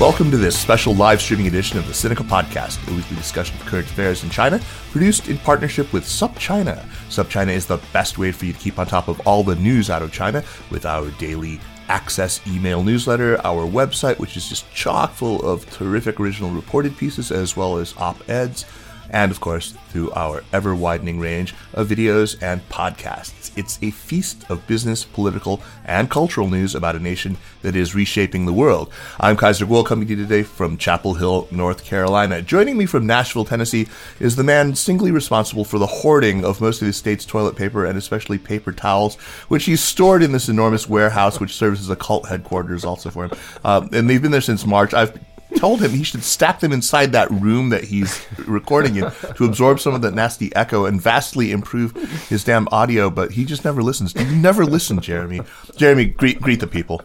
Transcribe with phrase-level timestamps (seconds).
[0.00, 3.66] Welcome to this special live streaming edition of the Sinica Podcast, a weekly discussion of
[3.66, 4.58] current affairs in China,
[4.92, 6.82] produced in partnership with SupChina.
[7.10, 9.90] SupChina is the best way for you to keep on top of all the news
[9.90, 15.12] out of China with our daily access email newsletter, our website, which is just chock
[15.12, 18.64] full of terrific original reported pieces as well as op eds
[19.10, 23.50] and of course through our ever widening range of videos and podcasts.
[23.56, 28.46] It's a feast of business, political, and cultural news about a nation that is reshaping
[28.46, 28.92] the world.
[29.18, 32.42] I'm Kaiser Kuo coming to you today from Chapel Hill, North Carolina.
[32.42, 33.88] Joining me from Nashville, Tennessee
[34.20, 37.84] is the man singly responsible for the hoarding of most of the state's toilet paper
[37.84, 39.16] and especially paper towels,
[39.48, 43.24] which he's stored in this enormous warehouse, which serves as a cult headquarters also for
[43.24, 43.32] him.
[43.64, 44.94] Um, and they've been there since March.
[44.94, 45.18] I've
[45.56, 49.80] told him he should stack them inside that room that he's recording in to absorb
[49.80, 51.92] some of the nasty echo and vastly improve
[52.28, 53.10] his damn audio.
[53.10, 54.14] But he just never listens.
[54.14, 55.40] You never listen, Jeremy.
[55.76, 57.02] Jeremy, greet greet the people.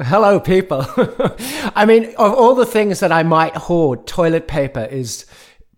[0.00, 0.84] Hello, people.
[1.76, 5.24] I mean, of all the things that I might hoard, toilet paper is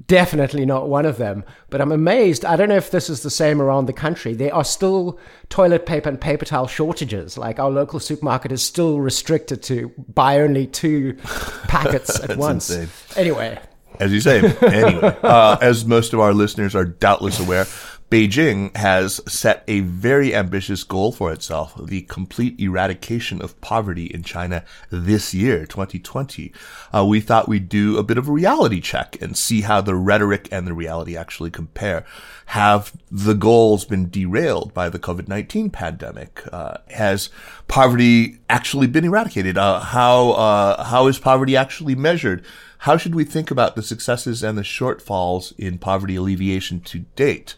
[0.06, 1.44] definitely not one of them.
[1.68, 2.44] But I'm amazed.
[2.44, 4.34] I don't know if this is the same around the country.
[4.34, 7.36] There are still toilet paper and paper towel shortages.
[7.38, 11.14] Like our local supermarket is still restricted to buy only two
[11.68, 12.70] packets at once.
[12.70, 12.88] insane.
[13.16, 13.58] Anyway.
[13.98, 17.66] As you say, anyway, uh, as most of our listeners are doubtless aware,
[18.10, 24.25] Beijing has set a very ambitious goal for itself, the complete eradication of poverty in
[24.25, 26.53] China this year, 2020.
[26.93, 29.94] Uh, we thought we'd do a bit of a reality check and see how the
[29.94, 32.04] rhetoric and the reality actually compare.
[32.47, 36.43] Have the goals been derailed by the COVID-19 pandemic?
[36.53, 37.31] Uh, has
[37.69, 39.56] poverty actually been eradicated?
[39.56, 42.44] Uh, how, uh, how is poverty actually measured?
[42.78, 47.54] How should we think about the successes and the shortfalls in poverty alleviation to date?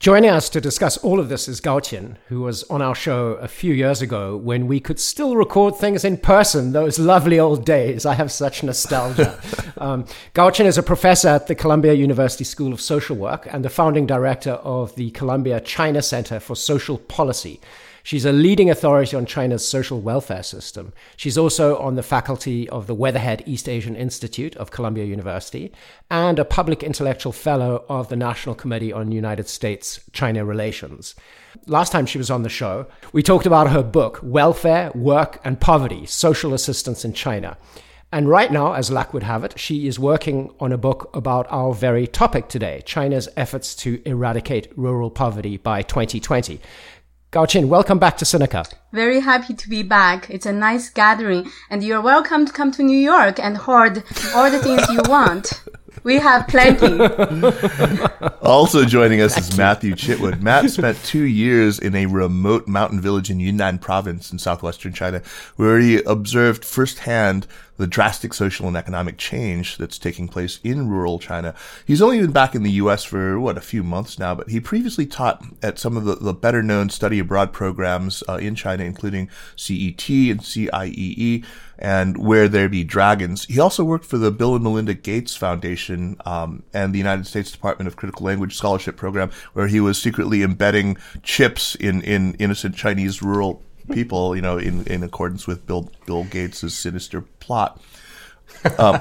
[0.00, 1.80] Joining us to discuss all of this is Gao
[2.28, 6.04] who was on our show a few years ago when we could still record things
[6.04, 8.06] in person, those lovely old days.
[8.06, 9.40] I have such nostalgia.
[9.78, 10.04] um,
[10.66, 14.52] is a professor at the Columbia University School of Social Work and the founding director
[14.52, 17.60] of the Columbia China Center for Social Policy.
[18.08, 20.94] She's a leading authority on China's social welfare system.
[21.18, 25.72] She's also on the faculty of the Weatherhead East Asian Institute of Columbia University
[26.10, 31.16] and a public intellectual fellow of the National Committee on United States China Relations.
[31.66, 35.60] Last time she was on the show, we talked about her book, Welfare, Work, and
[35.60, 37.58] Poverty Social Assistance in China.
[38.10, 41.46] And right now, as luck would have it, she is working on a book about
[41.50, 46.58] our very topic today China's efforts to eradicate rural poverty by 2020.
[47.30, 48.72] Gao Qin, welcome back to Sinica.
[48.90, 50.30] Very happy to be back.
[50.30, 54.02] It's a nice gathering, and you're welcome to come to New York and hoard
[54.34, 55.62] all the things you want.
[56.02, 56.98] We have plenty.
[58.48, 60.40] Also joining us is Matthew Chitwood.
[60.40, 65.20] Matt spent two years in a remote mountain village in Yunnan province in southwestern China,
[65.56, 71.18] where he observed firsthand the drastic social and economic change that's taking place in rural
[71.18, 71.54] China.
[71.86, 73.04] He's only been back in the U.S.
[73.04, 76.34] for, what, a few months now, but he previously taught at some of the, the
[76.34, 81.44] better known study abroad programs uh, in China, including CET and CIEE
[81.78, 83.44] and Where There Be Dragons.
[83.44, 87.50] He also worked for the Bill and Melinda Gates Foundation um, and the United States
[87.50, 92.74] Department of Critical Language Scholarship Program, where he was secretly embedding chips in, in innocent
[92.74, 93.62] Chinese rural
[93.92, 97.80] people, you know, in, in accordance with Bill Bill Gates' sinister plot.
[98.78, 99.00] Um,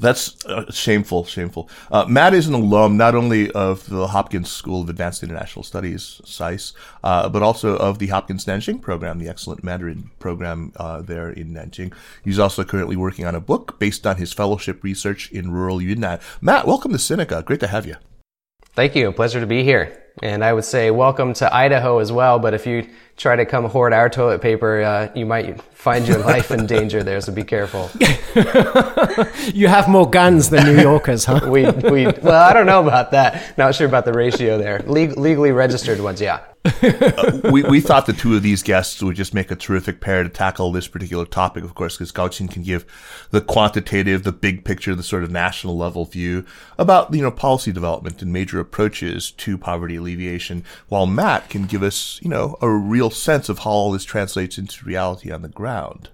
[0.00, 1.68] that's uh, shameful, shameful.
[1.90, 6.20] Uh, Matt is an alum not only of the Hopkins School of Advanced International Studies,
[6.24, 6.72] SAIS,
[7.04, 11.54] uh, but also of the Hopkins Nanjing program, the excellent Mandarin program uh, there in
[11.54, 11.94] Nanjing.
[12.24, 16.20] He's also currently working on a book based on his fellowship research in rural Yunnan.
[16.40, 17.44] Matt, welcome to Sinica.
[17.44, 17.96] Great to have you.
[18.74, 19.12] Thank you.
[19.12, 20.04] Pleasure to be here.
[20.22, 22.38] And I would say welcome to Idaho as well.
[22.38, 26.18] But if you try to come hoard our toilet paper, uh, you might find your
[26.18, 27.20] life in danger there.
[27.20, 27.90] So be careful.
[29.54, 31.40] you have more guns than New Yorkers, huh?
[31.48, 33.56] we, we, well, I don't know about that.
[33.58, 34.82] Not sure about the ratio there.
[34.86, 36.40] Le- legally registered ones, yeah.
[36.64, 40.22] uh, we, we thought the two of these guests would just make a terrific pair
[40.22, 42.84] to tackle this particular topic, of course, because Gaoqin can give
[43.30, 46.44] the quantitative, the big picture, the sort of national level view
[46.76, 51.82] about, you know, policy development and major approaches to poverty alleviation, while Matt can give
[51.82, 55.48] us, you know, a real sense of how all this translates into reality on the
[55.48, 56.10] ground.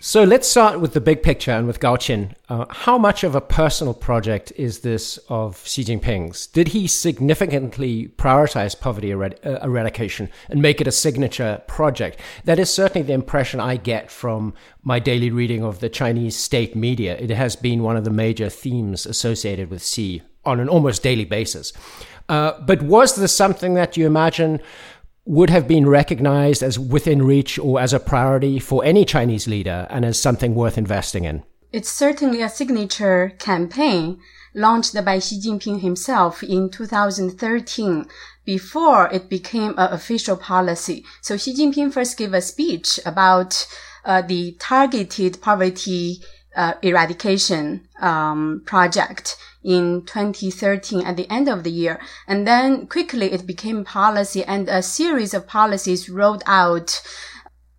[0.00, 2.32] So let's start with the big picture and with Gaoqin.
[2.48, 6.46] Uh, how much of a personal project is this of Xi Jinping's?
[6.46, 12.20] Did he significantly prioritize poverty erad- uh, eradication and make it a signature project?
[12.44, 14.54] That is certainly the impression I get from
[14.84, 17.16] my daily reading of the Chinese state media.
[17.16, 21.24] It has been one of the major themes associated with Xi on an almost daily
[21.24, 21.72] basis.
[22.28, 24.60] Uh, but was this something that you imagine
[25.24, 29.86] would have been recognized as within reach or as a priority for any Chinese leader
[29.90, 31.42] and as something worth investing in?
[31.70, 34.20] It's certainly a signature campaign
[34.54, 38.06] launched by Xi Jinping himself in 2013
[38.46, 41.04] before it became an official policy.
[41.20, 43.66] So Xi Jinping first gave a speech about
[44.06, 46.22] uh, the targeted poverty
[46.58, 52.00] uh, eradication um, project in 2013 at the end of the year.
[52.26, 57.00] And then quickly it became policy and a series of policies rolled out.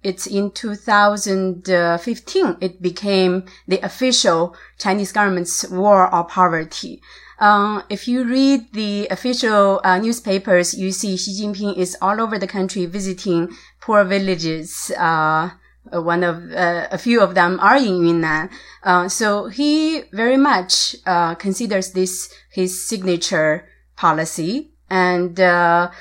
[0.01, 7.01] It's in 2015 it became the official Chinese government's war on poverty.
[7.39, 12.37] Um, if you read the official uh, newspapers, you see Xi Jinping is all over
[12.37, 13.49] the country visiting
[13.81, 15.49] poor villages, uh, uh,
[15.91, 18.49] one of uh, a few of them are in Yunnan.
[18.83, 24.71] Uh, so he very much uh, considers this his signature policy.
[24.89, 25.91] And uh,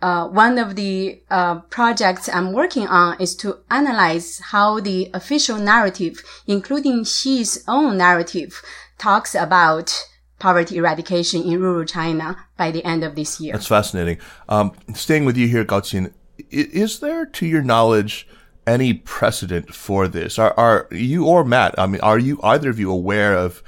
[0.00, 1.20] uh, one of the
[1.70, 8.62] projects I'm working on is to analyze how the official narrative, including Xi's own narrative,
[8.96, 9.92] talks about
[10.38, 13.52] poverty eradication in rural China by the end of this year.
[13.52, 14.18] That's fascinating.
[14.48, 16.12] Um, staying with you here, Gaoqin,
[16.50, 18.28] is there, to your knowledge,
[18.68, 20.38] any precedent for this?
[20.38, 21.74] Are, are you or Matt?
[21.78, 23.62] I mean, are you either of you aware of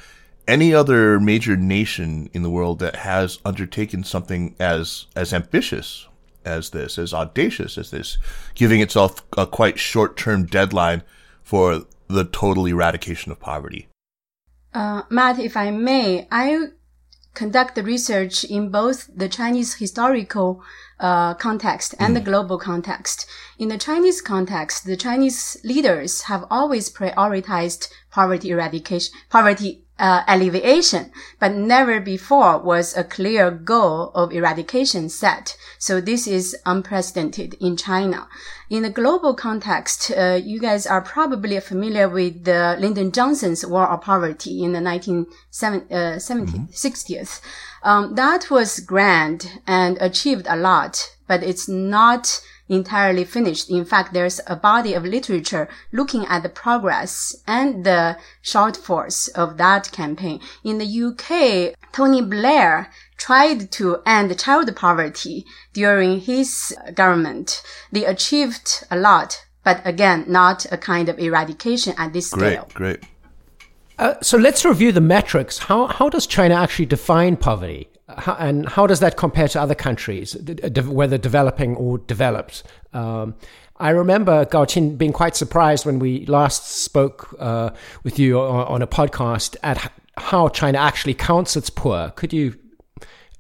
[0.47, 6.06] any other major nation in the world that has undertaken something as as ambitious
[6.44, 8.19] as this, as audacious as this,
[8.55, 11.02] giving itself a quite short term deadline
[11.43, 13.88] for the total eradication of poverty?
[14.75, 16.69] Uh, Matt, if I may, I
[17.35, 20.62] conduct the research in both the Chinese historical
[21.00, 22.19] uh, context and mm.
[22.19, 23.26] the global context.
[23.58, 31.12] In the Chinese context, the Chinese leaders have always prioritized poverty eradication, poverty uh, alleviation,
[31.38, 35.56] but never before was a clear goal of eradication set.
[35.79, 38.26] So this is unprecedented in China.
[38.70, 43.87] In the global context, uh, you guys are probably familiar with the Lyndon Johnson's War
[43.87, 45.26] on Poverty in the 1970s,
[45.91, 46.64] uh, mm-hmm.
[46.67, 47.41] 60s.
[47.82, 52.41] Um, that was grand and achieved a lot, but it's not
[52.71, 53.69] entirely finished.
[53.69, 59.56] In fact, there's a body of literature looking at the progress and the shortfalls of
[59.59, 60.41] that campaign.
[60.65, 67.62] In the UK, Tony Blair tried to end child poverty during his government.
[67.91, 72.69] They achieved a lot, but again, not a kind of eradication at this great, scale.
[72.73, 73.11] Great, great.
[74.00, 75.58] Uh, so let's review the metrics.
[75.58, 77.88] How, how does China actually define poverty?
[78.19, 80.37] how, and how does that compare to other countries,
[80.87, 82.62] whether developing or developed?
[82.93, 83.35] Um,
[83.76, 87.71] I remember Gaoqin being quite surprised when we last spoke uh,
[88.02, 92.11] with you on, on, a podcast at how China actually counts its poor.
[92.11, 92.59] Could you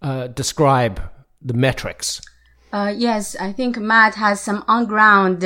[0.00, 1.02] uh, describe
[1.42, 2.22] the metrics?
[2.72, 5.44] Uh, yes, I think Matt has some on ground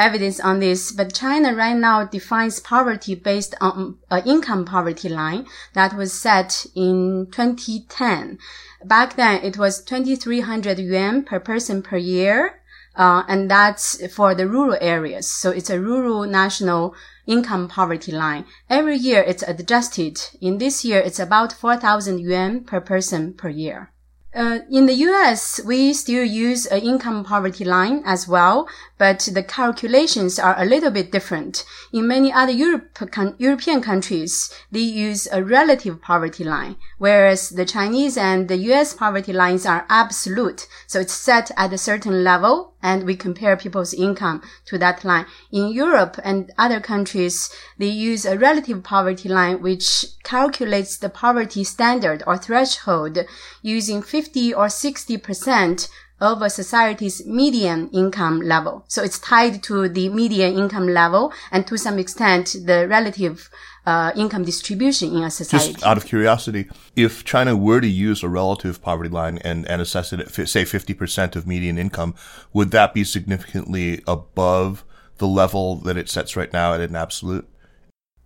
[0.00, 5.46] evidence on this, but China right now defines poverty based on an income poverty line
[5.74, 8.38] that was set in 2010.
[8.84, 12.56] Back then, it was 2,300 yuan per person per year.
[12.96, 15.28] Uh, and that's for the rural areas.
[15.28, 18.44] So it's a rural national income poverty line.
[18.68, 20.20] Every year it's adjusted.
[20.40, 23.92] In this year, it's about 4,000 yuan per person per year.
[24.32, 29.42] Uh, in the US, we still use an income poverty line as well, but the
[29.42, 31.64] calculations are a little bit different.
[31.92, 37.64] In many other Europe, con- European countries, they use a relative poverty line, whereas the
[37.64, 40.68] Chinese and the US poverty lines are absolute.
[40.86, 45.26] So it's set at a certain level and we compare people's income to that line.
[45.50, 51.64] In Europe and other countries, they use a relative poverty line, which calculates the poverty
[51.64, 53.18] standard or threshold
[53.62, 55.88] using 50 or 60%
[56.20, 58.84] of a society's median income level.
[58.88, 63.50] So it's tied to the median income level and to some extent the relative
[63.86, 65.72] uh, income distribution in a society.
[65.72, 69.80] Just out of curiosity, if China were to use a relative poverty line and, and
[69.80, 72.14] assess it at, say, 50% of median income,
[72.52, 74.84] would that be significantly above
[75.18, 77.48] the level that it sets right now at an absolute?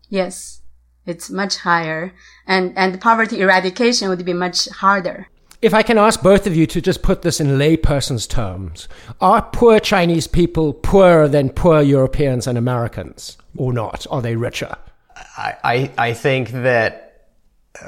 [0.08, 0.62] Yes,
[1.06, 2.14] it's much higher.
[2.46, 5.28] And, and poverty eradication would be much harder.
[5.62, 8.86] If I can ask both of you to just put this in layperson's terms,
[9.20, 14.06] are poor Chinese people poorer than poor Europeans and Americans or not?
[14.10, 14.76] Are they richer?
[15.16, 17.28] I, I, think that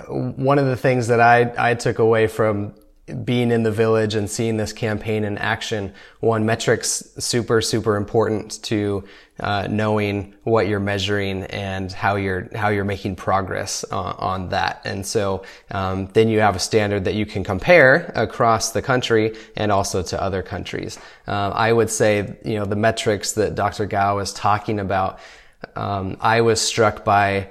[0.09, 2.75] one of the things that I, I took away from
[3.25, 8.61] being in the village and seeing this campaign in action, one metrics super super important
[8.65, 9.05] to
[9.39, 14.81] uh, knowing what you're measuring and how you're how you're making progress uh, on that.
[14.85, 19.37] And so um, then you have a standard that you can compare across the country
[19.57, 20.99] and also to other countries.
[21.29, 23.87] Uh, I would say you know the metrics that Dr.
[23.87, 25.21] Gao is talking about.
[25.75, 27.51] Um, I was struck by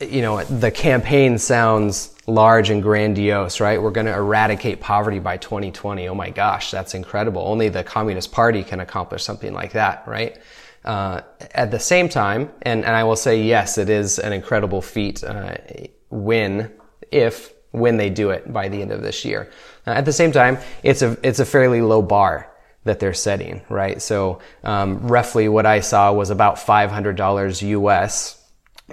[0.00, 3.80] you know the campaign sounds large and grandiose, right?
[3.80, 6.08] We're going to eradicate poverty by 2020.
[6.08, 7.42] Oh my gosh, that's incredible.
[7.42, 10.38] Only the Communist Party can accomplish something like that, right?
[10.84, 11.20] Uh,
[11.52, 15.22] at the same time, and, and I will say, yes, it is an incredible feat
[15.22, 15.56] uh,
[16.10, 16.72] when,
[17.10, 19.50] if, when they do it by the end of this year.
[19.86, 22.51] Uh, at the same time, it's a, it's a fairly low bar
[22.84, 24.02] that they're setting, right?
[24.02, 28.44] So, um, roughly what I saw was about $500 US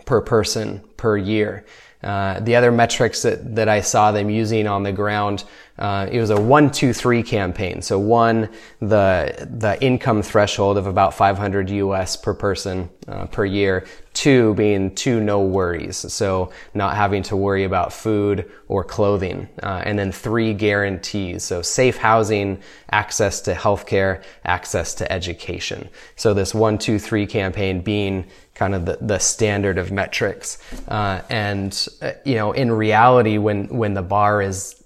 [0.06, 1.66] per person per year.
[2.04, 5.44] Uh, the other metrics that, that I saw them using on the ground,
[5.80, 7.82] uh, it was a one, two, three campaign.
[7.82, 13.86] So one, the the income threshold of about 500 US per person uh, per year.
[14.14, 19.48] Two being two no worries, so not having to worry about food or clothing.
[19.64, 25.88] Uh, and then three guarantees, so safe housing, access to healthcare, access to education.
[26.18, 30.58] So this one, two, three campaign being kind of the, the standard of metrics.
[30.90, 34.79] Uh, and, uh, you know, in reality, when, when the bar is,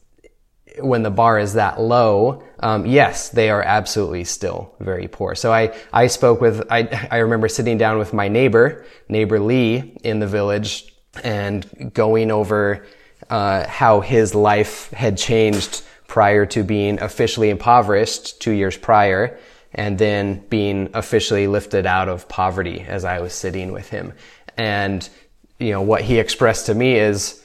[0.79, 5.35] when the bar is that low, um, yes, they are absolutely still very poor.
[5.35, 9.97] So I, I spoke with, I, I remember sitting down with my neighbor, neighbor Lee
[10.03, 12.85] in the village and going over,
[13.29, 19.37] uh, how his life had changed prior to being officially impoverished two years prior
[19.73, 24.13] and then being officially lifted out of poverty as I was sitting with him.
[24.57, 25.07] And,
[25.59, 27.42] you know, what he expressed to me is,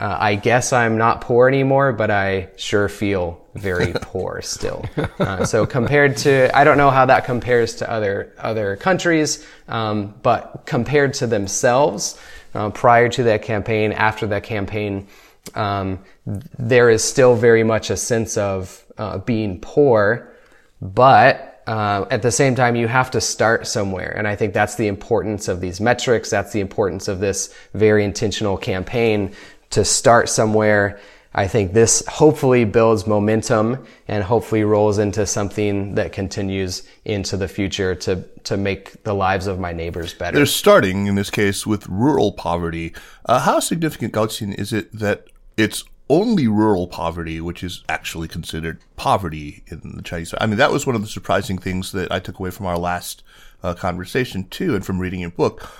[0.00, 4.84] uh, I guess I'm not poor anymore, but I sure feel very poor still.
[5.18, 10.14] Uh, so compared to, I don't know how that compares to other other countries, um,
[10.22, 12.18] but compared to themselves,
[12.54, 15.08] uh, prior to that campaign, after that campaign,
[15.54, 20.32] um, there is still very much a sense of uh, being poor,
[20.80, 24.14] but uh, at the same time, you have to start somewhere.
[24.16, 26.30] And I think that's the importance of these metrics.
[26.30, 29.34] That's the importance of this very intentional campaign
[29.70, 31.00] to start somewhere.
[31.34, 37.46] I think this hopefully builds momentum and hopefully rolls into something that continues into the
[37.46, 40.36] future to, to make the lives of my neighbors better.
[40.36, 42.94] They're starting, in this case, with rural poverty.
[43.26, 48.80] Uh, how significant, Gaoqin, is it that it's only rural poverty, which is actually considered
[48.96, 50.34] poverty in the Chinese.
[50.40, 52.78] I mean, that was one of the surprising things that I took away from our
[52.78, 53.22] last
[53.62, 55.70] uh, conversation too, and from reading your book.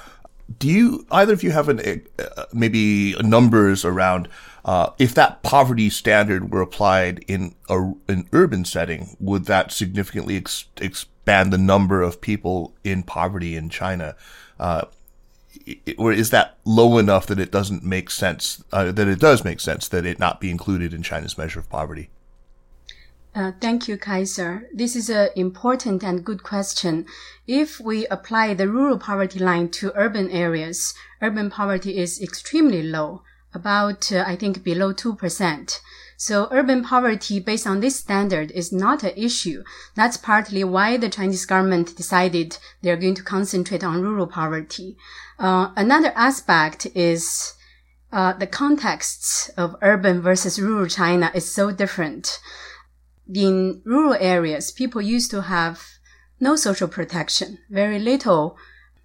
[0.57, 4.29] Do you either of you have an uh, maybe numbers around
[4.65, 10.37] uh, if that poverty standard were applied in a, an urban setting, would that significantly
[10.37, 14.15] ex- expand the number of people in poverty in China?
[14.61, 14.85] Uh,
[15.97, 19.61] or is that low enough that it doesn't make sense, uh, that it does make
[19.61, 22.11] sense that it not be included in China's measure of poverty?
[23.35, 24.69] Uh, thank you, Kaiser.
[24.75, 27.07] This is an important and good question.
[27.47, 33.23] If we apply the rural poverty line to urban areas, urban poverty is extremely low,
[33.55, 35.81] about, uh, I think, below 2%.
[36.17, 39.63] So urban poverty based on this standard is not an issue.
[39.95, 44.97] That's partly why the Chinese government decided they're going to concentrate on rural poverty.
[45.39, 47.55] Uh, another aspect is
[48.11, 52.41] uh, the contexts of urban versus rural China is so different.
[53.33, 55.83] In rural areas, people used to have
[56.41, 58.57] no social protection, very little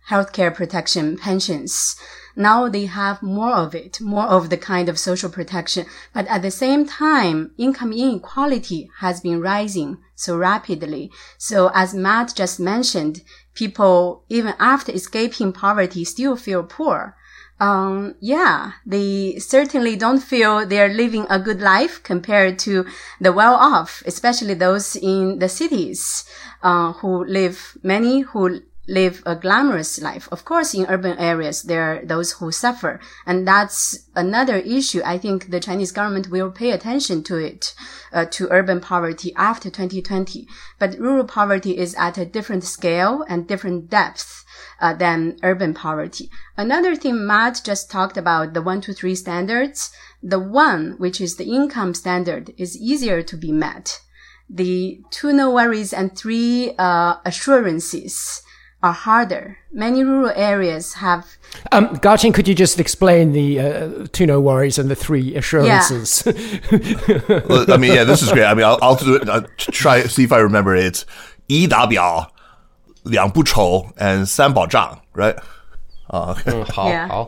[0.10, 1.96] healthcare protection, pensions.
[2.36, 5.86] Now they have more of it, more of the kind of social protection.
[6.13, 11.12] But at the same time, income inequality has been rising so rapidly.
[11.38, 13.22] So as Matt just mentioned,
[13.53, 17.15] people, even after escaping poverty, still feel poor.
[17.63, 22.86] Um, yeah, they certainly don't feel they're living a good life compared to
[23.22, 26.25] the well off, especially those in the cities,
[26.62, 30.27] uh, who live, many who live a glamorous life.
[30.29, 33.00] Of course, in urban areas, there are those who suffer.
[33.25, 35.01] And that's another issue.
[35.05, 37.74] I think the Chinese government will pay attention to it,
[38.12, 40.48] uh, to urban poverty after 2020.
[40.79, 44.43] But rural poverty is at a different scale and different depth
[44.84, 46.30] uh, than urban poverty.
[46.58, 51.38] Another thing Matt just talked about, the one, two, three standards, the one, which is
[51.38, 54.02] the income standard, is easier to be met.
[54.50, 58.44] The two no worries and three uh, assurances
[58.84, 59.58] are harder.
[59.72, 61.25] Many rural areas have.
[61.72, 66.24] Um, could you just explain the uh, two no worries and the three assurances?
[66.28, 67.40] Yeah.
[67.48, 68.44] well, I mean, yeah, this is great.
[68.44, 69.30] I mean, I'll, I'll do it.
[69.30, 71.06] I'll try see if I remember it.
[71.48, 72.33] 一达标
[73.05, 75.37] 两不愁 and 三保障, right?
[76.09, 76.53] Oh, okay.
[76.53, 77.27] Mm, yeah.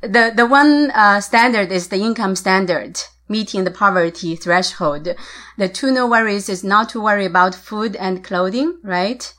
[0.00, 5.14] The the one uh, standard is the income standard meeting the poverty threshold.
[5.56, 9.34] The two no worries is not to worry about food and clothing, right?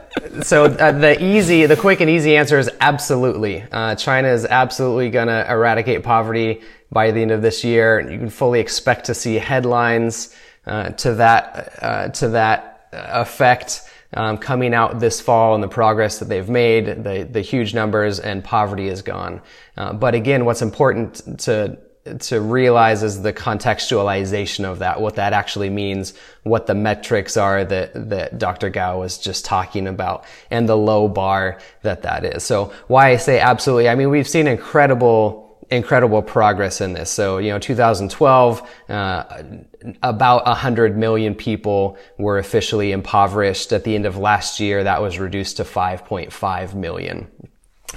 [0.41, 3.63] so uh, the easy, the quick and easy answer is absolutely.
[3.71, 6.61] Uh, China is absolutely going to eradicate poverty
[6.91, 7.99] by the end of this year.
[7.99, 13.81] You can fully expect to see headlines uh, to that uh, to that effect
[14.13, 18.19] um, coming out this fall and the progress that they've made, the, the huge numbers
[18.19, 19.41] and poverty is gone.
[19.77, 21.77] Uh, but again, what's important to
[22.17, 27.63] to realize is the contextualization of that, what that actually means, what the metrics are
[27.63, 28.69] that, that Dr.
[28.69, 32.43] Gao was just talking about, and the low bar that that is.
[32.43, 37.09] So why I say absolutely, I mean, we've seen incredible incredible progress in this.
[37.09, 39.43] So, you know, 2012, uh,
[40.01, 43.71] about 100 million people were officially impoverished.
[43.71, 47.27] At the end of last year, that was reduced to 5.5 million.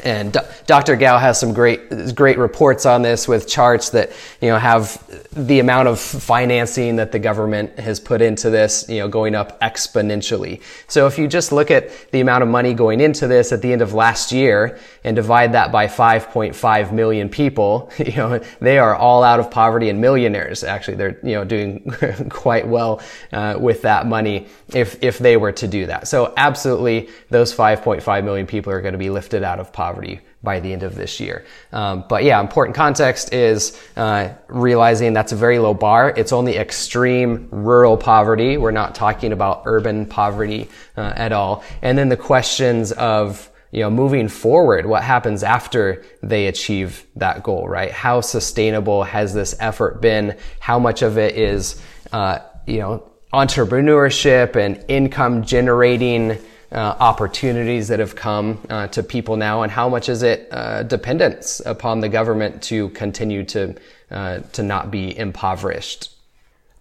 [0.04, 0.96] And Dr.
[0.96, 5.02] Gao has some great, great reports on this with charts that, you know, have
[5.32, 9.60] the amount of financing that the government has put into this, you know, going up
[9.60, 10.62] exponentially.
[10.88, 13.70] So if you just look at the amount of money going into this at the
[13.70, 18.96] end of last year and divide that by 5.5 million people, you know, they are
[18.96, 20.64] all out of poverty and millionaires.
[20.64, 21.94] Actually, they're, you know, doing
[22.30, 23.02] quite well,
[23.34, 26.08] uh, with that money if, if they were to do that.
[26.08, 30.20] So absolutely, those 5.5 million people are going to be lifted out of poverty poverty
[30.44, 31.44] by the end of this year.
[31.72, 36.12] Um, but yeah, important context is uh, realizing that's a very low bar.
[36.16, 38.56] It's only extreme rural poverty.
[38.58, 41.64] We're not talking about urban poverty uh, at all.
[41.82, 47.42] And then the questions of you know, moving forward, what happens after they achieve that
[47.42, 47.90] goal, right?
[47.90, 50.36] How sustainable has this effort been?
[50.60, 51.80] How much of it is,
[52.12, 56.38] uh, you know, entrepreneurship and income generating
[56.72, 60.82] uh, opportunities that have come uh, to people now, and how much is it uh,
[60.82, 63.74] dependence upon the government to continue to
[64.10, 66.10] uh, to not be impoverished?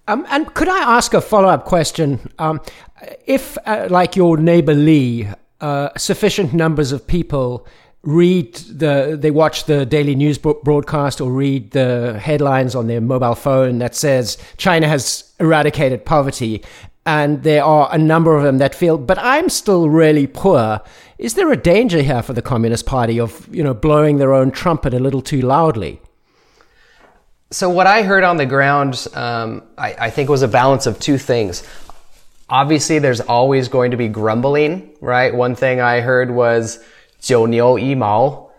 [0.08, 2.20] Um, and could I ask a follow up question?
[2.40, 2.60] Um,
[3.26, 5.28] if, uh, like your neighbor Lee,
[5.62, 7.68] uh, sufficient numbers of people
[8.04, 13.36] read the they watch the daily news broadcast or read the headlines on their mobile
[13.36, 16.64] phone that says China has eradicated poverty
[17.06, 20.82] and there are a number of them that feel, but I'm still really poor.
[21.18, 24.52] Is there a danger here for the Communist Party of, you know, blowing their own
[24.52, 26.00] trumpet a little too loudly?
[27.50, 31.00] So what I heard on the ground, um, I, I think, was a balance of
[31.00, 31.64] two things.
[32.50, 35.34] Obviously, there's always going to be grumbling, right?
[35.34, 36.80] One thing I heard was
[37.20, 38.50] 九牛一毛,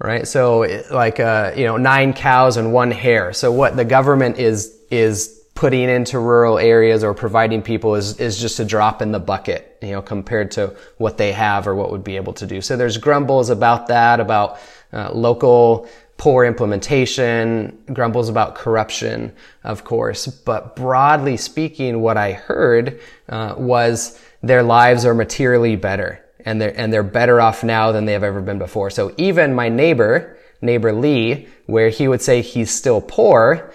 [0.00, 0.26] right?
[0.26, 3.32] So like, uh, you know, nine cows and one hair.
[3.32, 8.40] So what the government is, is putting into rural areas or providing people is, is
[8.40, 11.90] just a drop in the bucket, you know, compared to what they have or what
[11.90, 12.60] would be able to do.
[12.60, 14.60] So there's grumbles about that, about
[14.92, 19.32] uh, local poor implementation, grumbles about corruption,
[19.64, 20.28] of course.
[20.28, 26.78] But broadly speaking, what I heard uh, was their lives are materially better, and they're
[26.78, 28.90] and they're better off now than they have ever been before.
[28.90, 33.72] So even my neighbor, neighbor Lee, where he would say he's still poor,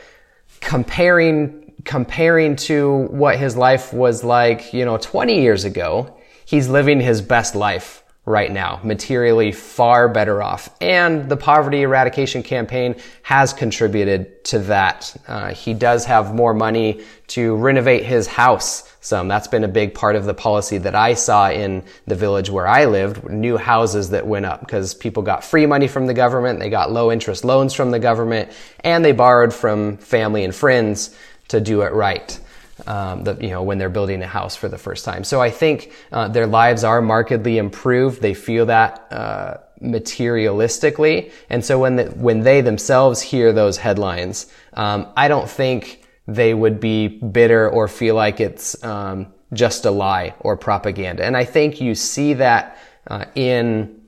[0.62, 6.16] comparing comparing to what his life was like, you know, 20 years ago,
[6.46, 10.70] he's living his best life right now, materially far better off.
[10.80, 15.14] And the poverty eradication campaign has contributed to that.
[15.28, 19.28] Uh, he does have more money to renovate his house some.
[19.28, 22.66] That's been a big part of the policy that I saw in the village where
[22.66, 26.60] I lived, new houses that went up because people got free money from the government,
[26.60, 31.16] they got low interest loans from the government, and they borrowed from family and friends
[31.50, 32.40] to do it right
[32.88, 35.24] um, the, you know, when they're building a house for the first time.
[35.24, 38.22] So I think uh, their lives are markedly improved.
[38.22, 44.48] They feel that uh, materialistically, and so when the, when they themselves hear those headlines,
[44.74, 49.92] um, I don't think they would be bitter or feel like it's um, just a
[49.92, 51.26] lie or propaganda.
[51.26, 52.78] And I think you see that
[53.08, 54.03] uh, in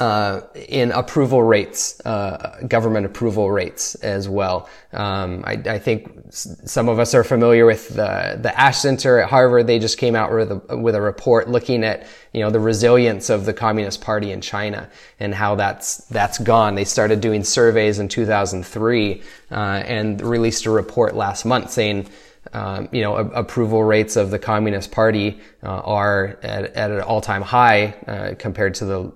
[0.00, 4.68] uh, in approval rates, uh, government approval rates as well.
[4.92, 9.30] Um, I, I, think some of us are familiar with the, the Ash Center at
[9.30, 9.68] Harvard.
[9.68, 13.30] They just came out with a, with a report looking at you know the resilience
[13.30, 16.74] of the Communist Party in China and how that's that's gone.
[16.74, 22.08] They started doing surveys in 2003 uh, and released a report last month saying.
[22.52, 27.00] Um, you know, a- approval rates of the Communist Party uh, are at, at an
[27.00, 29.12] all-time high uh, compared to the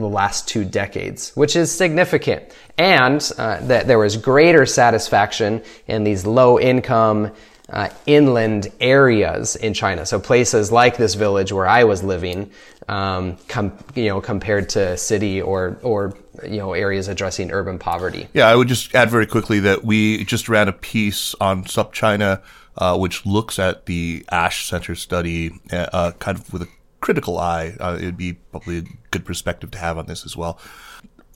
[0.00, 2.42] the last two decades, which is significant.
[2.76, 7.32] And uh, that there was greater satisfaction in these low income
[7.68, 10.04] uh, inland areas in China.
[10.04, 12.50] So places like this village where I was living,
[12.88, 18.28] um, com- you know, compared to city or or you know areas addressing urban poverty.
[18.34, 22.42] Yeah, I would just add very quickly that we just ran a piece on SupChina,
[22.76, 26.68] uh, which looks at the Ash Center study, uh, kind of with a
[27.04, 27.76] critical eye.
[27.78, 30.58] Uh, it'd be probably a good perspective to have on this as well.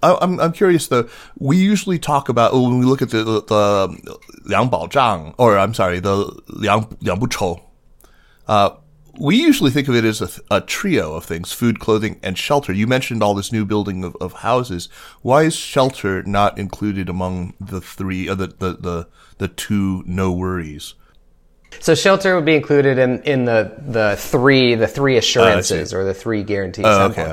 [0.03, 1.09] I, I'm I'm curious though.
[1.37, 5.35] We usually talk about oh, when we look at the the, the Liang Bao Zhang,
[5.37, 6.17] or I'm sorry, the
[6.49, 7.61] Liang Liang Bu Chou.
[8.47, 8.71] Uh,
[9.21, 12.73] we usually think of it as a, a, trio of things: food, clothing, and shelter.
[12.73, 14.89] You mentioned all this new building of, of houses.
[15.21, 20.33] Why is shelter not included among the three, uh, the, the the the two no
[20.33, 20.95] worries?
[21.81, 26.05] So shelter would be included in, in the, the three the three assurances uh, or
[26.05, 27.33] the three guarantees oh, okay,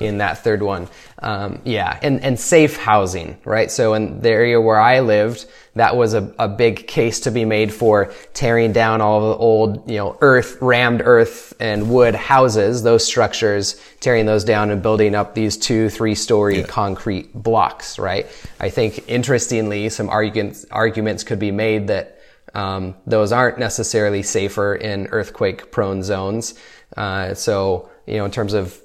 [0.00, 0.88] in that third one.
[1.18, 3.70] Um, yeah, and and safe housing, right?
[3.70, 7.44] So in the area where I lived, that was a, a big case to be
[7.44, 12.82] made for tearing down all the old you know earth rammed earth and wood houses,
[12.82, 16.66] those structures, tearing those down and building up these two three story yeah.
[16.66, 18.26] concrete blocks, right?
[18.58, 22.15] I think interestingly, some arguments arguments could be made that
[22.56, 26.54] um, those aren't necessarily safer in earthquake prone zones.
[26.96, 28.80] Uh, so, you know, in terms of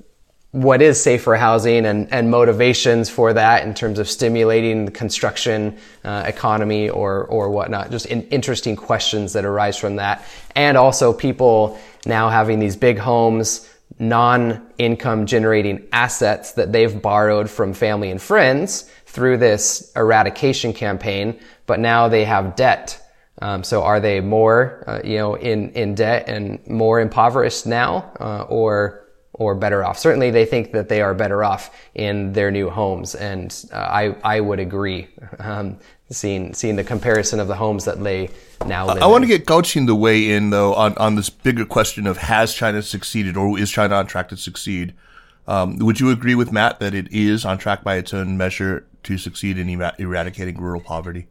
[0.51, 5.77] what is safer housing and, and motivations for that in terms of stimulating the construction
[6.03, 7.89] uh, economy or, or whatnot.
[7.91, 10.25] Just in, interesting questions that arise from that.
[10.53, 17.73] And also people now having these big homes, non-income generating assets that they've borrowed from
[17.73, 23.00] family and friends through this eradication campaign, but now they have debt
[23.39, 28.11] um, so are they more, uh, you know, in, in debt and more impoverished now,
[28.19, 29.97] uh, or, or better off?
[29.97, 33.15] Certainly they think that they are better off in their new homes.
[33.15, 35.07] And, uh, I, I would agree,
[35.39, 35.79] um,
[36.11, 38.29] seeing, seeing the comparison of the homes that they
[38.67, 41.29] now live I, I want to get Gaoqin to weigh in though on, on this
[41.29, 44.93] bigger question of has China succeeded or is China on track to succeed?
[45.47, 48.85] Um, would you agree with Matt that it is on track by its own measure
[49.03, 51.27] to succeed in er- eradicating rural poverty?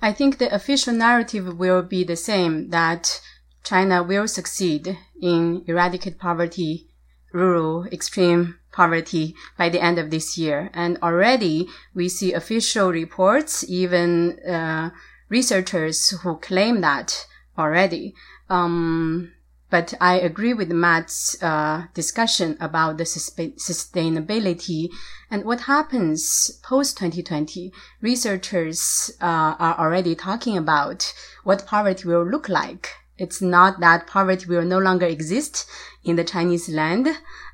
[0.00, 3.20] I think the official narrative will be the same that
[3.64, 6.88] China will succeed in eradicate poverty,
[7.32, 10.70] rural extreme poverty by the end of this year.
[10.72, 14.90] And already we see official reports, even uh,
[15.28, 17.26] researchers who claim that
[17.58, 18.14] already.
[18.48, 19.32] Um,
[19.70, 24.88] but I agree with Matt's uh, discussion about the sustainability
[25.30, 27.72] and what happens post 2020.
[28.00, 31.12] Researchers uh, are already talking about
[31.44, 32.90] what poverty will look like.
[33.18, 35.68] It's not that poverty will no longer exist
[36.04, 37.08] in the Chinese land.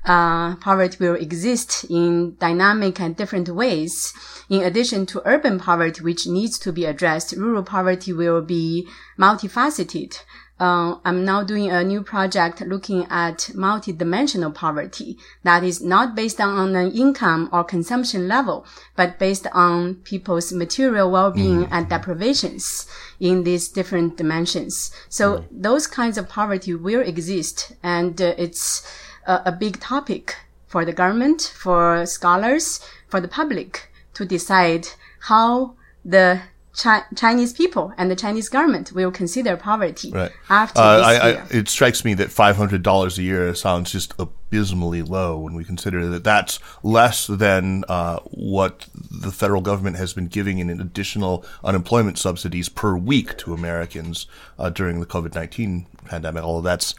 [0.04, 4.12] Uh, poverty will exist in dynamic and different ways.
[4.50, 8.86] In addition to urban poverty, which needs to be addressed, rural poverty will be
[9.18, 10.18] multifaceted.
[10.60, 16.40] Uh, I'm now doing a new project looking at multidimensional poverty that is not based
[16.40, 18.64] on an income or consumption level,
[18.94, 21.68] but based on people's material well-being mm.
[21.72, 22.86] and deprivations
[23.18, 24.92] in these different dimensions.
[25.08, 25.44] So mm.
[25.50, 28.86] those kinds of poverty will exist and uh, it's
[29.26, 30.36] a, a big topic
[30.68, 34.86] for the government, for scholars, for the public to decide
[35.20, 36.40] how the
[36.76, 40.32] Chi- Chinese people and the Chinese government will consider poverty right.
[40.48, 41.46] after uh, this I, year.
[41.50, 45.54] I, it strikes me that five hundred dollars a year sounds just abysmally low when
[45.54, 50.68] we consider that that's less than uh, what the federal government has been giving in
[50.68, 54.26] additional unemployment subsidies per week to Americans
[54.58, 56.42] uh, during the COVID nineteen pandemic.
[56.42, 56.94] Although that's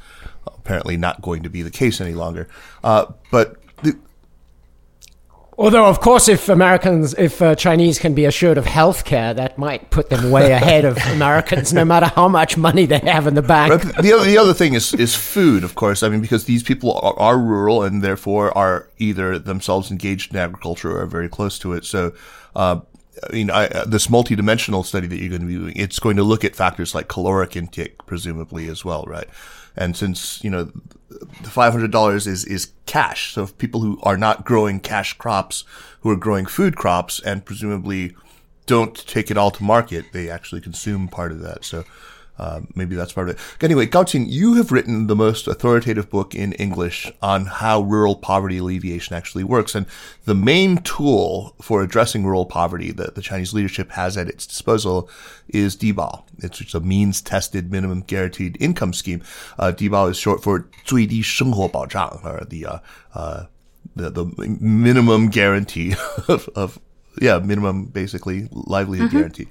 [0.48, 2.48] apparently not going to be the case any longer.
[2.84, 4.00] Uh, but the,
[5.58, 9.58] Although, of course, if Americans, if uh, Chinese can be assured of health care, that
[9.58, 13.36] might put them way ahead of Americans, no matter how much money they have in
[13.36, 13.72] the bank.
[13.72, 16.04] But the other, the other thing is, is food, of course.
[16.04, 20.38] I mean, because these people are, are rural and therefore are either themselves engaged in
[20.38, 21.86] agriculture or are very close to it.
[21.86, 22.14] So,
[22.54, 22.82] uh,
[23.24, 26.18] I mean, I, uh, this multidimensional study that you're going to be doing, it's going
[26.18, 29.28] to look at factors like caloric intake, presumably as well, right?
[29.78, 30.70] And since, you know,
[31.20, 33.34] the $500 is, is cash.
[33.34, 35.64] So if people who are not growing cash crops,
[36.02, 38.16] who are growing food crops and presumably
[38.66, 41.66] don't take it all to market, they actually consume part of that.
[41.66, 41.84] So
[42.38, 43.64] uh, maybe that's part of it.
[43.64, 48.58] Anyway, Gaoqin, you have written the most authoritative book in English on how rural poverty
[48.58, 49.74] alleviation actually works.
[49.74, 49.86] And
[50.26, 55.10] the main tool for addressing rural poverty that the Chinese leadership has at its disposal
[55.48, 56.24] is Dibao.
[56.40, 59.22] It's, a means tested minimum guaranteed income scheme.
[59.58, 62.80] Uh, Dibao is short for 最低生活保障, or the, uh,
[63.14, 63.46] uh,
[63.96, 64.26] the, the
[64.60, 65.96] minimum guarantee
[66.28, 66.80] of, of
[67.22, 69.18] yeah, minimum basically livelihood mm-hmm.
[69.18, 69.48] guarantee.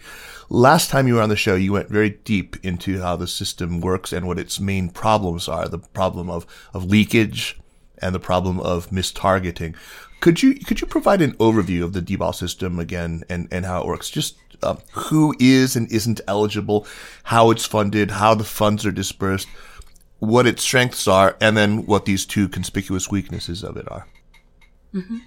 [0.50, 3.81] Last time you were on the show, you went very deep into how the system
[3.81, 5.68] works and what its main problems are.
[5.68, 7.59] The problem of, of leakage
[7.98, 9.74] and the problem of mistargeting.
[10.20, 13.81] Could you, could you provide an overview of the Dibao system again and, and how
[13.81, 14.11] it works?
[14.11, 16.87] Just uh, who is and isn't eligible,
[17.24, 19.48] how it's funded, how the funds are dispersed,
[20.18, 24.07] what its strengths are, and then what these two conspicuous weaknesses of it are.
[24.94, 25.18] Mm-hmm.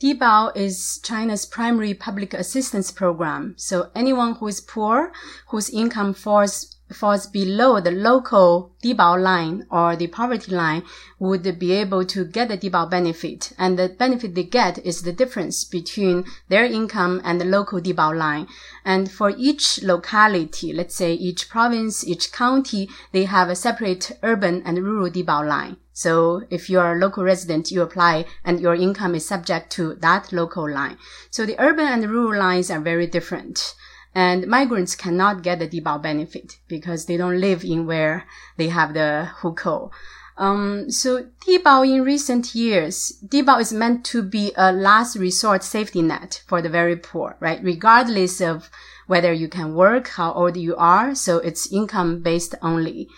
[0.00, 3.54] Dibao is China's primary public assistance program.
[3.58, 5.12] So anyone who is poor,
[5.48, 10.82] whose income falls falls below the local Dibao line or the poverty line
[11.18, 13.52] would be able to get the Dibao benefit.
[13.58, 18.16] And the benefit they get is the difference between their income and the local Dibao
[18.16, 18.48] line.
[18.84, 24.62] And for each locality, let's say each province, each county, they have a separate urban
[24.64, 25.76] and rural Dibao line.
[25.92, 30.32] So if you're a local resident, you apply and your income is subject to that
[30.32, 30.96] local line.
[31.30, 33.74] So the urban and rural lines are very different.
[34.14, 38.94] And migrants cannot get the Dibao benefit because they don't live in where they have
[38.94, 39.90] the hukou.
[40.36, 46.02] Um, so Dibao in recent years, Dibao is meant to be a last resort safety
[46.02, 47.62] net for the very poor, right?
[47.62, 48.70] Regardless of
[49.06, 51.14] whether you can work, how old you are.
[51.14, 53.08] So it's income based only.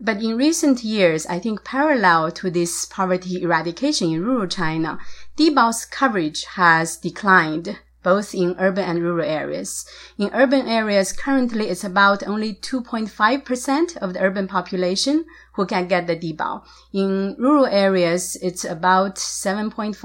[0.00, 4.98] But in recent years, I think parallel to this poverty eradication in rural China,
[5.36, 9.84] Dibao's coverage has declined both in urban and rural areas.
[10.18, 16.06] In urban areas, currently it's about only 2.5% of the urban population who can get
[16.06, 16.64] the Dibao.
[16.92, 19.96] In rural areas, it's about 7.5,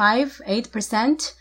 [0.45, 1.33] 8%.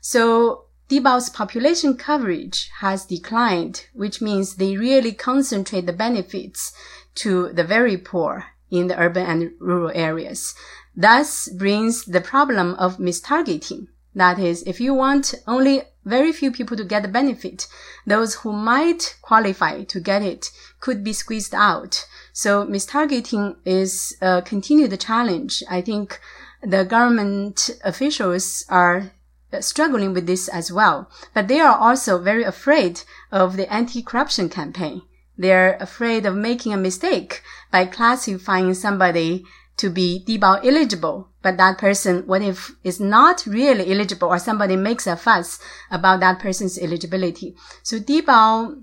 [0.00, 6.72] So Dibao's population coverage has declined, which means they really concentrate the benefits
[7.16, 10.54] to the very poor in the urban and rural areas.
[10.96, 13.88] Thus brings the problem of mistargeting.
[14.14, 17.66] That is, if you want only very few people to get the benefit.
[18.06, 22.06] Those who might qualify to get it could be squeezed out.
[22.32, 25.62] So mistargeting is uh, a continued challenge.
[25.68, 26.20] I think
[26.62, 29.12] the government officials are
[29.52, 31.10] uh, struggling with this as well.
[31.34, 35.02] But they are also very afraid of the anti-corruption campaign.
[35.36, 39.44] They're afraid of making a mistake by classifying somebody
[39.80, 44.76] to be Dibao eligible, but that person, what if is not really eligible or somebody
[44.76, 45.58] makes a fuss
[45.90, 47.56] about that person's eligibility?
[47.82, 48.82] So Dibao,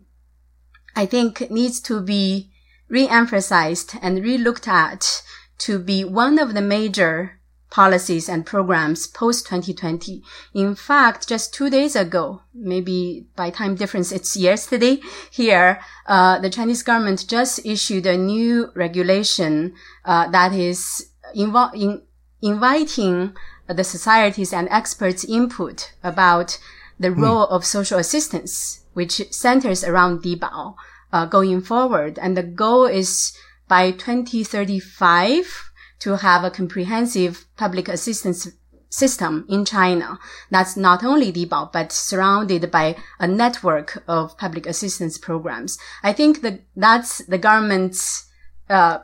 [0.95, 2.49] I think needs to be
[2.89, 5.21] re-emphasized and re-looked at
[5.60, 7.37] to be one of the major
[7.77, 10.23] policies and programs post 2020.
[10.55, 14.97] In fact, just two days ago, maybe by time difference, it's yesterday
[15.29, 22.01] here, uh, the Chinese government just issued a new regulation, uh, that is invo- in,
[22.41, 23.35] inviting
[23.67, 26.57] the societies and experts input about
[26.99, 27.21] the hmm.
[27.21, 30.73] role of social assistance, which centers around Dibao,
[31.13, 32.17] uh, going forward.
[32.17, 33.37] And the goal is
[33.67, 35.66] by 2035,
[35.99, 38.47] to have a comprehensive public assistance
[38.89, 40.17] system in China
[40.49, 45.77] that's not only Dibao, but surrounded by a network of public assistance programs.
[46.03, 48.27] I think that that's the government's
[48.69, 48.99] uh,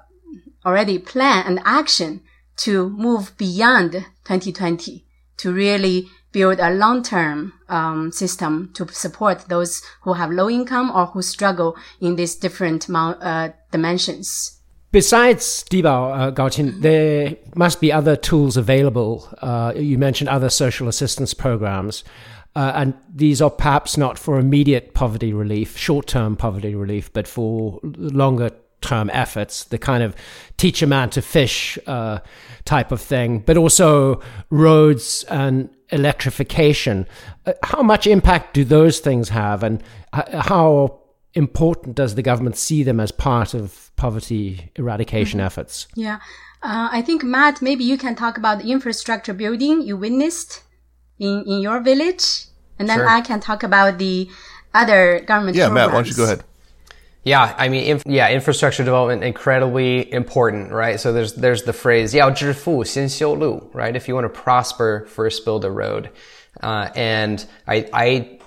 [0.65, 2.21] already plan and action
[2.55, 3.91] to move beyond
[4.23, 5.05] 2020
[5.37, 11.07] to really build a long-term um, system to support those who have low income or
[11.07, 14.59] who struggle in these different uh, dimensions.
[14.93, 19.27] Besides Dibao, uh, there must be other tools available.
[19.41, 22.03] Uh, you mentioned other social assistance programs,
[22.55, 27.27] uh, and these are perhaps not for immediate poverty relief, short term poverty relief, but
[27.27, 28.51] for longer
[28.81, 30.15] term efforts, the kind of
[30.57, 32.19] teach a man to fish uh,
[32.63, 37.07] type of thing, but also roads and electrification.
[37.47, 39.81] Uh, how much impact do those things have, and
[40.13, 40.99] how
[41.33, 45.45] important does the government see them as part of poverty eradication mm-hmm.
[45.45, 45.87] efforts?
[45.95, 46.19] Yeah.
[46.61, 50.63] Uh, I think, Matt, maybe you can talk about the infrastructure building you witnessed
[51.19, 52.45] in, in your village.
[52.79, 53.09] And then sure.
[53.09, 54.29] I can talk about the
[54.73, 55.57] other government.
[55.57, 55.87] Yeah, programs.
[55.87, 56.43] Matt, why don't you go ahead?
[57.23, 60.99] Yeah, I mean, inf- yeah, infrastructure development incredibly important, right?
[60.99, 62.31] So there's there's the phrase "yao
[63.73, 63.95] right?
[63.95, 66.09] If you want to prosper, first build a road.
[66.61, 68.39] Uh, and I, I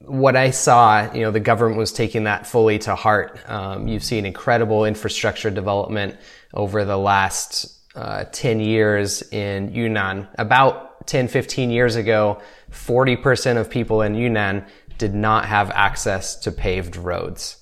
[0.00, 3.38] what I saw, you know, the government was taking that fully to heart.
[3.48, 6.16] Um, you've seen incredible infrastructure development
[6.52, 10.28] over the last uh, 10 years in Yunnan.
[10.36, 14.64] About 10, 15 years ago, 40% of people in Yunnan
[14.98, 17.56] did not have access to paved roads.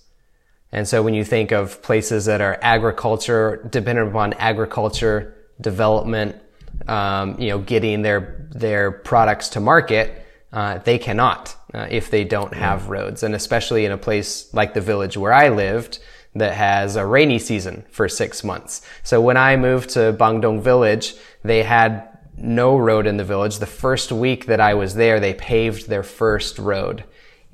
[0.72, 6.36] And so when you think of places that are agriculture, dependent upon agriculture development,
[6.86, 12.24] um, you know, getting their, their products to market, uh, they cannot uh, if they
[12.24, 13.22] don't have roads.
[13.22, 15.98] And especially in a place like the village where I lived
[16.34, 18.82] that has a rainy season for six months.
[19.02, 23.58] So when I moved to Bangdong village, they had no road in the village.
[23.58, 27.04] The first week that I was there, they paved their first road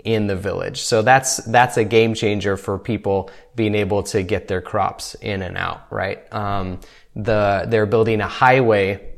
[0.05, 0.83] in the village.
[0.83, 5.41] So that's, that's a game changer for people being able to get their crops in
[5.41, 6.31] and out, right?
[6.33, 6.81] Um,
[7.17, 9.15] the, they're building a highway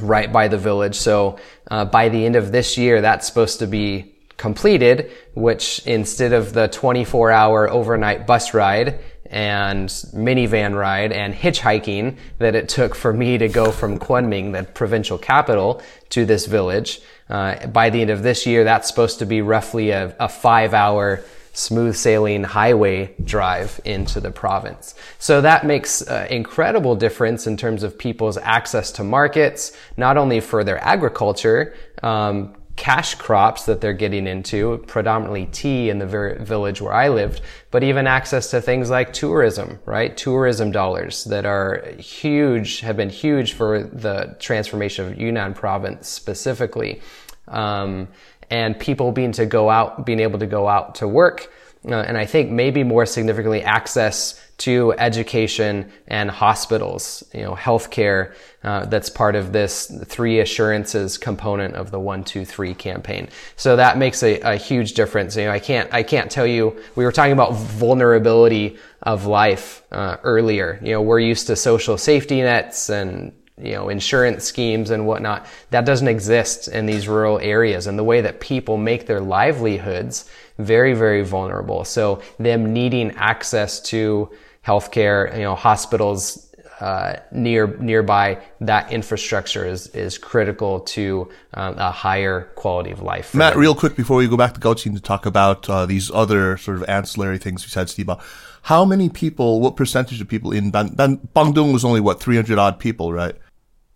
[0.00, 0.96] right by the village.
[0.96, 1.38] So
[1.70, 6.54] uh, by the end of this year, that's supposed to be completed, which instead of
[6.54, 13.12] the 24 hour overnight bus ride and minivan ride and hitchhiking that it took for
[13.12, 18.10] me to go from Kunming, the provincial capital, to this village, uh, by the end
[18.10, 21.22] of this year, that's supposed to be roughly a, a five hour
[21.52, 24.94] smooth sailing highway drive into the province.
[25.18, 30.40] So that makes uh, incredible difference in terms of people's access to markets, not only
[30.40, 36.80] for their agriculture, um, cash crops that they're getting into, predominantly tea in the village
[36.80, 37.40] where I lived,
[37.72, 40.16] but even access to things like tourism, right?
[40.16, 47.02] Tourism dollars that are huge, have been huge for the transformation of Yunnan province specifically.
[47.48, 48.08] Um,
[48.48, 51.52] and people being to go out, being able to go out to work.
[51.84, 58.34] Uh, and I think maybe more significantly access to education and hospitals, you know, healthcare,
[58.64, 63.28] uh, that's part of this three assurances component of the one, two, three campaign.
[63.56, 65.36] So that makes a, a huge difference.
[65.36, 69.84] You know, I can't, I can't tell you, we were talking about vulnerability of life,
[69.92, 70.80] uh, earlier.
[70.82, 75.46] You know, we're used to social safety nets and you know, insurance schemes and whatnot.
[75.70, 77.86] That doesn't exist in these rural areas.
[77.86, 81.84] And the way that people make their livelihoods very, very vulnerable.
[81.84, 84.30] So them needing access to
[84.66, 86.48] healthcare, you know, hospitals,
[86.80, 93.34] uh, near nearby, that infrastructure is is critical to um, a higher quality of life.
[93.34, 93.60] Matt, them.
[93.60, 96.76] real quick before we go back to Gaoqin to talk about uh, these other sort
[96.76, 98.20] of ancillary things besides Dibao,
[98.62, 102.58] how many people, what percentage of people in Ban- Ban- Bangdong was only what 300
[102.58, 103.34] odd people, right?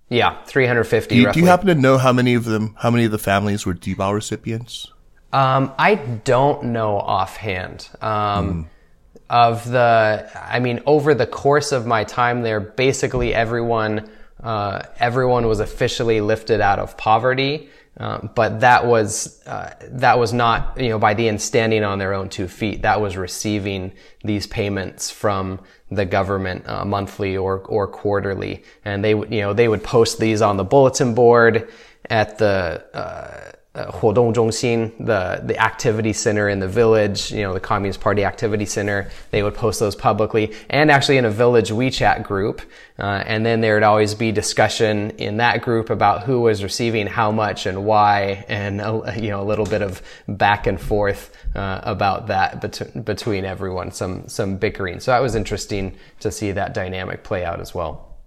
[0.08, 1.14] Yeah, 350.
[1.14, 3.18] Do you, do you, happen to know how many of them, how many of the
[3.18, 4.90] families were Dibao recipients?
[5.32, 7.88] Um, I don't know offhand.
[8.02, 8.66] Um, mm.
[9.30, 14.10] Of the, I mean, over the course of my time there, basically everyone,
[14.42, 17.68] uh, everyone was officially lifted out of poverty.
[17.98, 21.98] Um, but that was uh, that was not you know by the end standing on
[21.98, 22.82] their own two feet.
[22.82, 23.92] That was receiving
[24.24, 25.60] these payments from
[25.90, 30.18] the government uh, monthly or or quarterly, and they would you know they would post
[30.18, 31.68] these on the bulletin board
[32.08, 37.54] at the uh, uh, Huodong Zhongxin, the, the activity center in the village, you know,
[37.54, 41.70] the Communist Party activity center, they would post those publicly and actually in a village
[41.70, 42.60] WeChat group.
[42.98, 47.06] Uh, and then there would always be discussion in that group about who was receiving
[47.06, 51.34] how much and why and, a, you know, a little bit of back and forth
[51.56, 55.00] uh, about that bet- between everyone, some, some bickering.
[55.00, 58.18] So that was interesting to see that dynamic play out as well.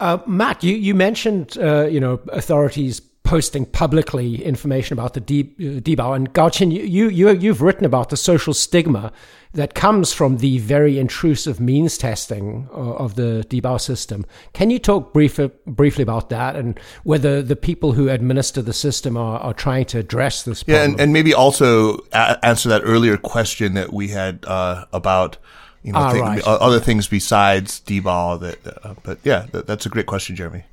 [0.00, 6.16] Uh, Matt, you, you mentioned, uh, you know, authorities posting publicly information about the Dibao.
[6.16, 9.12] And Gaoqin, you, you, you've written about the social stigma
[9.52, 14.24] that comes from the very intrusive means testing of the Dibao system.
[14.54, 19.14] Can you talk brief, briefly about that and whether the people who administer the system
[19.18, 20.80] are, are trying to address this problem?
[20.80, 25.36] Yeah, and, and maybe also a- answer that earlier question that we had uh, about
[25.82, 26.42] you know, ah, th- right.
[26.44, 28.40] other things besides Dibao.
[28.40, 30.64] That, uh, but yeah, that, that's a great question, Jeremy.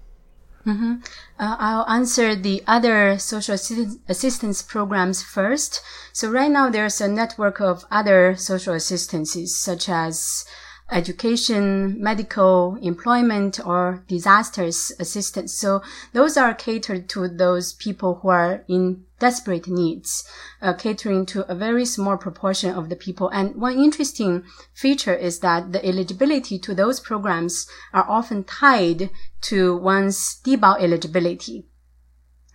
[0.65, 0.95] Mm-hmm.
[1.39, 5.81] Uh, I'll answer the other social assistance programs first.
[6.11, 10.45] So right now there's a network of other social assistances such as
[10.91, 15.53] education, medical, employment, or disasters assistance.
[15.53, 15.81] So
[16.13, 20.23] those are catered to those people who are in desperate needs,
[20.61, 23.29] uh, catering to a very small proportion of the people.
[23.29, 24.43] And one interesting
[24.73, 29.09] feature is that the eligibility to those programs are often tied
[29.41, 31.65] to one's Dibao eligibility.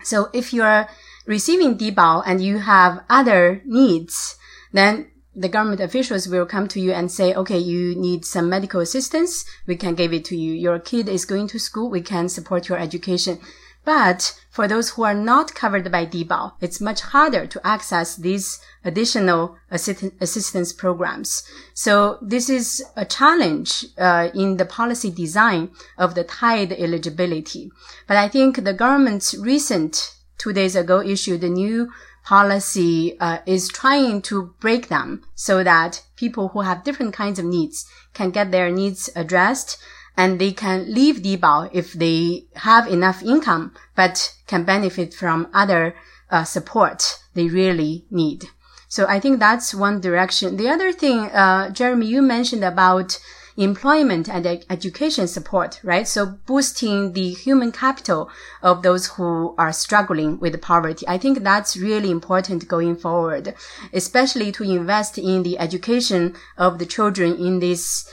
[0.02, 0.88] So if you're
[1.26, 4.36] receiving Dibao and you have other needs,
[4.72, 8.80] then the government officials will come to you and say, okay, you need some medical
[8.80, 9.44] assistance.
[9.66, 10.52] We can give it to you.
[10.52, 11.88] Your kid is going to school.
[11.88, 13.38] We can support your education.
[13.84, 18.60] But for those who are not covered by Dibao, it's much harder to access these
[18.84, 21.42] additional assist- assistance programs.
[21.72, 27.70] So this is a challenge uh, in the policy design of the tied eligibility.
[28.06, 31.90] But I think the government's recent two days ago issued a new
[32.24, 37.44] policy uh, is trying to break them so that people who have different kinds of
[37.44, 39.78] needs can get their needs addressed
[40.16, 45.94] and they can leave Dibao if they have enough income, but can benefit from other
[46.30, 48.44] uh, support they really need.
[48.88, 50.56] So I think that's one direction.
[50.56, 53.20] The other thing, uh, Jeremy, you mentioned about
[53.56, 56.08] employment and education support, right?
[56.08, 58.30] So boosting the human capital
[58.62, 61.06] of those who are struggling with poverty.
[61.06, 63.54] I think that's really important going forward,
[63.92, 68.08] especially to invest in the education of the children in these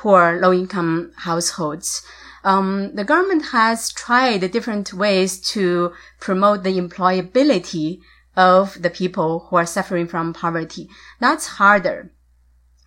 [0.00, 2.02] poor low income households.
[2.42, 8.00] Um, the government has tried different ways to promote the employability
[8.36, 10.88] of the people who are suffering from poverty.
[11.20, 12.10] That's harder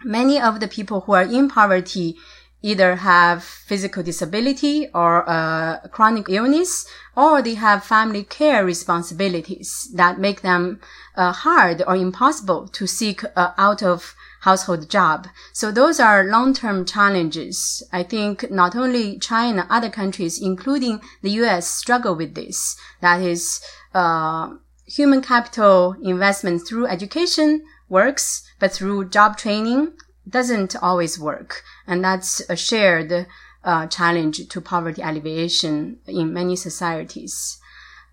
[0.03, 2.15] many of the people who are in poverty
[2.61, 10.17] either have physical disability or a chronic illness, or they have family care responsibilities that
[10.17, 10.79] make them
[11.15, 15.27] uh, hard or impossible to seek uh, out of household job.
[15.51, 17.81] So those are long-term challenges.
[17.91, 22.75] I think not only China, other countries, including the U.S., struggle with this.
[23.01, 23.61] That is,
[23.93, 24.49] uh,
[24.85, 29.93] human capital investment through education works, but through job training
[30.27, 31.63] doesn't always work.
[31.87, 33.27] And that's a shared
[33.63, 37.59] uh, challenge to poverty alleviation in many societies.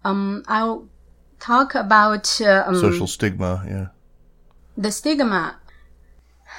[0.04, 0.88] Um, I'll
[1.38, 3.64] talk about uh, um, social stigma.
[3.66, 3.86] Yeah,
[4.76, 5.56] the stigma.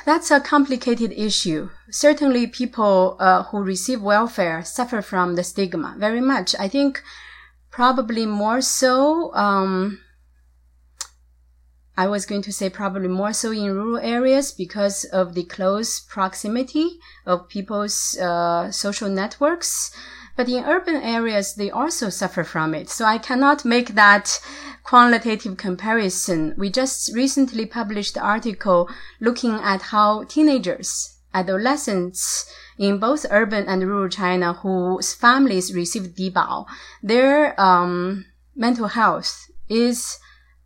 [0.05, 1.69] That's a complicated issue.
[1.91, 6.55] Certainly, people uh, who receive welfare suffer from the stigma very much.
[6.59, 7.03] I think
[7.69, 9.33] probably more so.
[9.33, 10.01] Um,
[11.97, 15.99] I was going to say probably more so in rural areas because of the close
[15.99, 19.91] proximity of people's uh, social networks.
[20.35, 22.89] But in urban areas, they also suffer from it.
[22.89, 24.39] So I cannot make that
[24.91, 26.53] qualitative comparison.
[26.57, 28.89] We just recently published an article
[29.21, 32.45] looking at how teenagers, adolescents
[32.77, 36.65] in both urban and rural China whose families receive Dibao,
[37.01, 40.19] their um, mental health is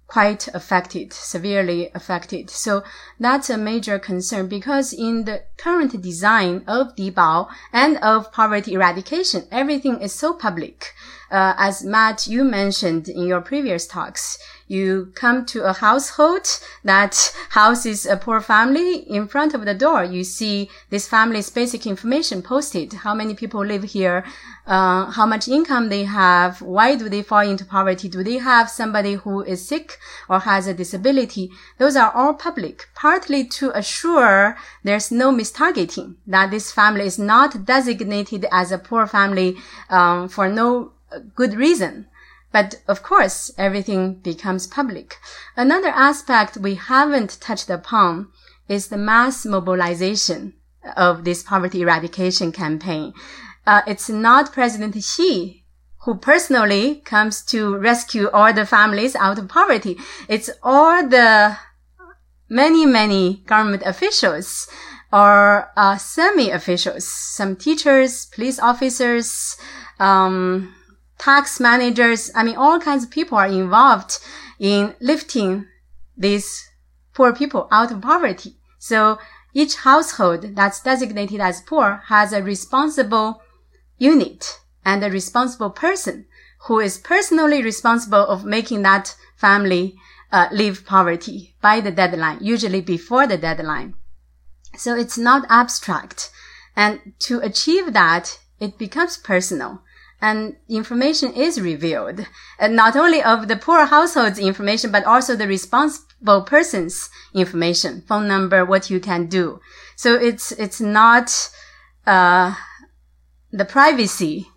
[0.07, 2.49] quite affected, severely affected.
[2.49, 2.83] So
[3.19, 9.47] that's a major concern because in the current design of Dibao and of poverty eradication,
[9.51, 10.93] everything is so public.
[11.35, 14.37] Uh, as Matt, you mentioned in your previous talks,
[14.69, 16.47] you come to a household
[16.85, 18.99] that houses a poor family.
[19.09, 22.93] In front of the door, you see this family's basic information posted.
[22.93, 24.23] How many people live here?
[24.65, 26.61] Uh, how much income they have?
[26.61, 28.07] Why do they fall into poverty?
[28.07, 31.51] Do they have somebody who is sick or has a disability?
[31.77, 37.65] Those are all public, partly to assure there's no mistargeting, that this family is not
[37.65, 39.57] designated as a poor family
[39.89, 40.93] um, for no
[41.35, 42.07] good reason.
[42.51, 45.17] But of course, everything becomes public.
[45.57, 48.29] Another aspect we haven't touched upon
[48.69, 50.53] is the mass mobilization
[50.95, 53.13] of this poverty eradication campaign.
[53.67, 55.65] Uh, it's not President Xi
[56.05, 59.97] who personally comes to rescue all the families out of poverty.
[60.29, 61.57] It's all the
[62.47, 64.69] many, many government officials
[65.11, 69.57] or uh, semi-officials, some teachers, police officers,
[69.99, 70.75] um,
[71.17, 74.19] tax managers, I mean, all kinds of people are involved
[74.59, 75.67] in lifting
[76.17, 76.69] these
[77.13, 78.55] poor people out of poverty.
[78.79, 79.17] So
[79.53, 83.41] each household that's designated as poor has a responsible
[83.97, 86.25] unit and a responsible person
[86.67, 89.95] who is personally responsible of making that family
[90.31, 93.93] uh, leave poverty by the deadline, usually before the deadline.
[94.75, 96.31] So it's not abstract.
[96.75, 99.81] And to achieve that, it becomes personal
[100.25, 102.25] and information is revealed,
[102.57, 108.27] and not only of the poor household's information, but also the responsible person's information, phone
[108.27, 109.59] number, what you can do.
[109.95, 111.27] So it's, it's not,
[112.07, 112.55] uh,
[113.51, 114.47] the privacy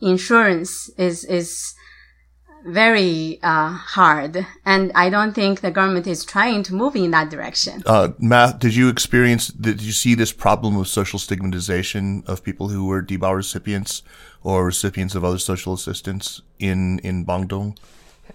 [0.00, 1.74] insurance is, is
[2.64, 4.46] very, uh, hard.
[4.64, 7.82] And I don't think the government is trying to move in that direction.
[7.86, 12.68] Uh, Matt, did you experience, did you see this problem of social stigmatization of people
[12.68, 14.02] who were Dibao recipients?
[14.44, 17.76] or recipients of other social assistance in, in Bangdong?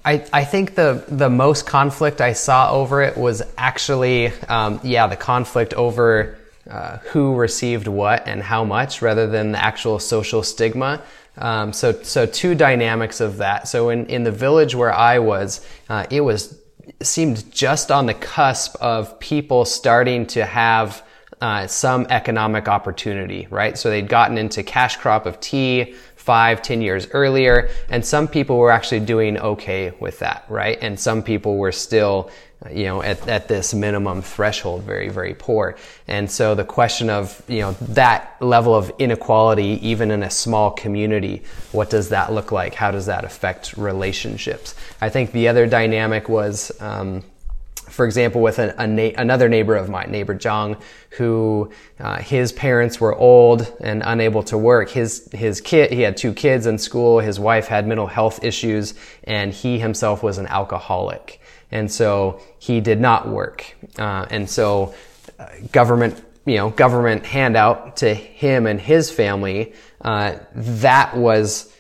[0.06, 5.08] I, I think the, the most conflict I saw over it was actually, um, yeah,
[5.08, 6.38] the conflict over
[6.70, 11.02] uh, who received what and how much rather than the actual social stigma.
[11.38, 13.68] Um, so, so two dynamics of that.
[13.68, 16.60] So in, in the village where I was, uh, it was,
[17.02, 21.04] seemed just on the cusp of people starting to have
[21.42, 23.78] uh, some economic opportunity, right?
[23.78, 28.58] So they'd gotten into cash crop of tea five, ten years earlier, and some people
[28.58, 30.78] were actually doing okay with that, right?
[30.82, 32.32] And some people were still,
[32.72, 35.76] you know, at, at this minimum threshold, very, very poor.
[36.08, 40.72] And so the question of, you know, that level of inequality, even in a small
[40.72, 42.74] community, what does that look like?
[42.74, 44.76] How does that affect relationships?
[45.00, 47.24] I think the other dynamic was, um,
[47.76, 50.82] for example, with a, na- another neighbor of mine, neighbor Zhang,
[51.12, 54.90] who uh, his parents were old and unable to work.
[54.90, 57.20] His his kid, he had two kids in school.
[57.20, 58.94] His wife had mental health issues,
[59.24, 61.40] and he himself was an alcoholic,
[61.72, 63.76] and so he did not work.
[63.98, 64.94] Uh, and so,
[65.40, 69.74] uh, government, you know, government handout to him and his family.
[70.02, 71.74] Uh, that was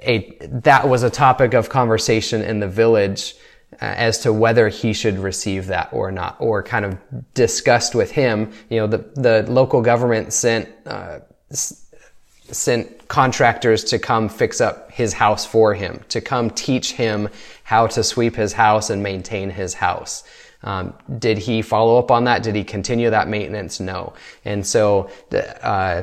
[0.00, 3.34] a that was a topic of conversation in the village
[3.74, 6.98] uh, as to whether he should receive that or not, or kind of
[7.34, 8.52] discussed with him.
[8.70, 11.20] You know, the the local government sent uh,
[12.54, 17.28] sent contractors to come fix up his house for him, to come teach him
[17.64, 20.24] how to sweep his house and maintain his house.
[20.62, 22.42] Um, did he follow up on that?
[22.42, 23.78] Did he continue that maintenance?
[23.78, 24.14] No.
[24.44, 25.10] And so,
[25.62, 26.02] uh,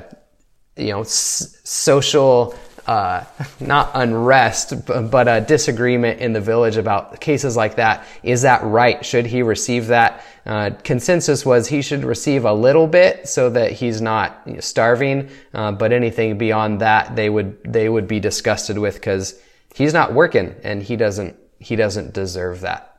[0.78, 2.56] you know, s- social
[2.88, 3.24] uh,
[3.60, 8.06] not unrest, but a disagreement in the village about cases like that.
[8.24, 9.06] Is that right?
[9.06, 10.24] Should he receive that?
[10.46, 15.72] Uh, consensus was he should receive a little bit so that he's not starving, uh,
[15.72, 19.40] but anything beyond that, they would they would be disgusted with because
[19.74, 22.93] he's not working and he doesn't he doesn't deserve that.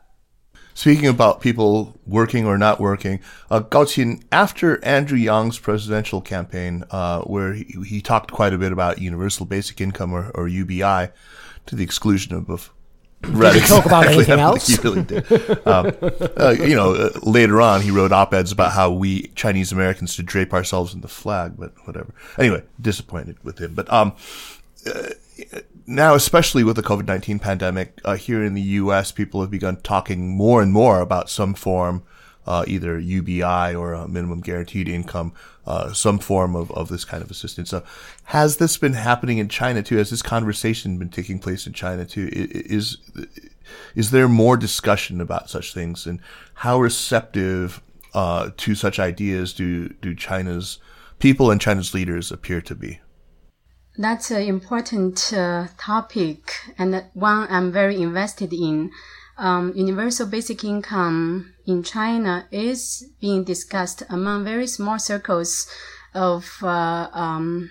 [0.75, 6.83] Speaking about people working or not working, uh, Gao Qin, after Andrew Yang's presidential campaign,
[6.91, 11.11] uh, where he, he, talked quite a bit about universal basic income or, or UBI,
[11.66, 12.72] to the exclusion of, of
[13.22, 14.66] Did he talk about anything else?
[14.66, 15.31] He really did.
[15.66, 15.93] um,
[16.37, 20.27] uh, you know, uh, later on, he wrote op-eds about how we Chinese Americans should
[20.27, 22.12] drape ourselves in the flag, but whatever.
[22.37, 23.75] Anyway, disappointed with him.
[23.75, 24.14] But um,
[24.87, 25.11] uh,
[25.87, 29.76] now, especially with the COVID 19 pandemic, uh, here in the US, people have begun
[29.76, 32.03] talking more and more about some form,
[32.47, 35.32] uh, either UBI or a minimum guaranteed income,
[35.66, 37.70] uh, some form of, of this kind of assistance.
[37.70, 37.85] So,
[38.24, 39.97] has this been happening in China too?
[39.97, 42.30] Has this conversation been taking place in China too?
[42.32, 42.99] Is,
[43.95, 46.07] is there more discussion about such things?
[46.07, 46.20] And
[46.55, 47.82] how receptive
[48.14, 50.78] uh, to such ideas do, do China's
[51.18, 53.01] people and China's leaders appear to be?
[53.97, 58.90] That's an important uh, topic and one I'm very invested in.
[59.36, 65.68] Um, universal basic income in China is being discussed among very small circles
[66.12, 67.70] of uh, um,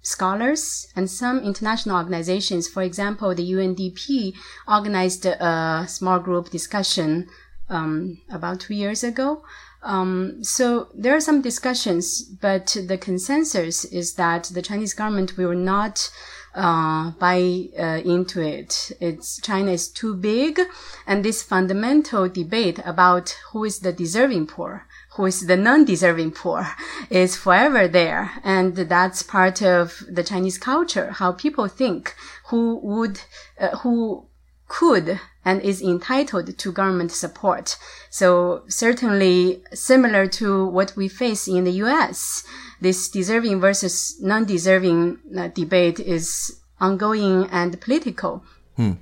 [0.00, 2.66] scholars and some international organizations.
[2.66, 4.34] For example, the UNDP
[4.66, 7.28] organized a small group discussion
[7.68, 9.42] um, about two years ago.
[9.82, 15.54] Um, so there are some discussions, but the consensus is that the Chinese government will
[15.54, 16.10] not
[16.54, 18.90] uh, buy uh, into it.
[19.00, 20.60] It's China is too big,
[21.06, 26.66] and this fundamental debate about who is the deserving poor, who is the non-deserving poor,
[27.10, 31.12] is forever there, and that's part of the Chinese culture.
[31.12, 32.14] How people think,
[32.46, 33.20] who would,
[33.60, 34.27] uh, who
[34.68, 37.76] could and is entitled to government support.
[38.10, 42.44] So certainly similar to what we face in the US,
[42.80, 48.44] this deserving versus non-deserving uh, debate is ongoing and political.
[48.76, 48.92] Hmm.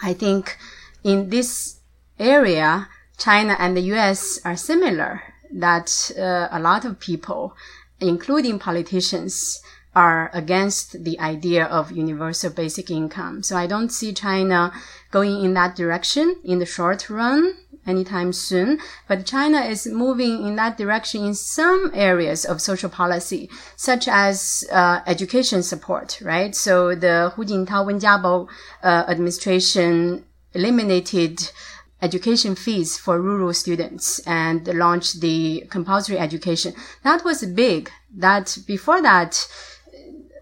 [0.00, 0.56] I think
[1.02, 1.80] in this
[2.18, 5.22] area, China and the US are similar
[5.52, 7.56] that uh, a lot of people,
[8.00, 9.60] including politicians,
[9.96, 13.42] are against the idea of universal basic income.
[13.42, 14.72] So I don't see China
[15.16, 17.42] going in that direction in the short run
[17.86, 18.78] anytime soon.
[19.08, 24.64] But China is moving in that direction in some areas of social policy, such as
[24.70, 26.54] uh, education support, right?
[26.54, 28.48] So the Hu Jintao Wen Jiabao
[28.82, 31.36] uh, administration eliminated
[32.02, 36.74] education fees for rural students and launched the compulsory education.
[37.04, 37.90] That was big.
[38.14, 39.32] That before that,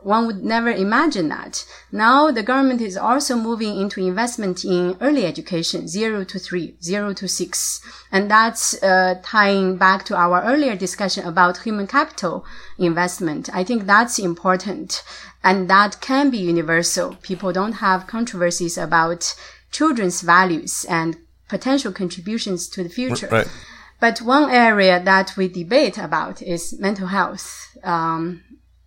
[0.05, 1.65] one would never imagine that.
[1.91, 7.13] Now the government is also moving into investment in early education, zero to three, zero
[7.15, 7.81] to six.
[8.13, 12.45] And that's uh, tying back to our earlier discussion about human capital
[12.79, 13.49] investment.
[13.55, 15.03] I think that's important.
[15.43, 17.17] And that can be universal.
[17.23, 19.35] People don't have controversies about
[19.71, 21.17] children's values and
[21.49, 23.29] potential contributions to the future.
[23.31, 23.49] Right.
[24.01, 27.77] But one area that we debate about is mental health.
[27.83, 28.44] Um,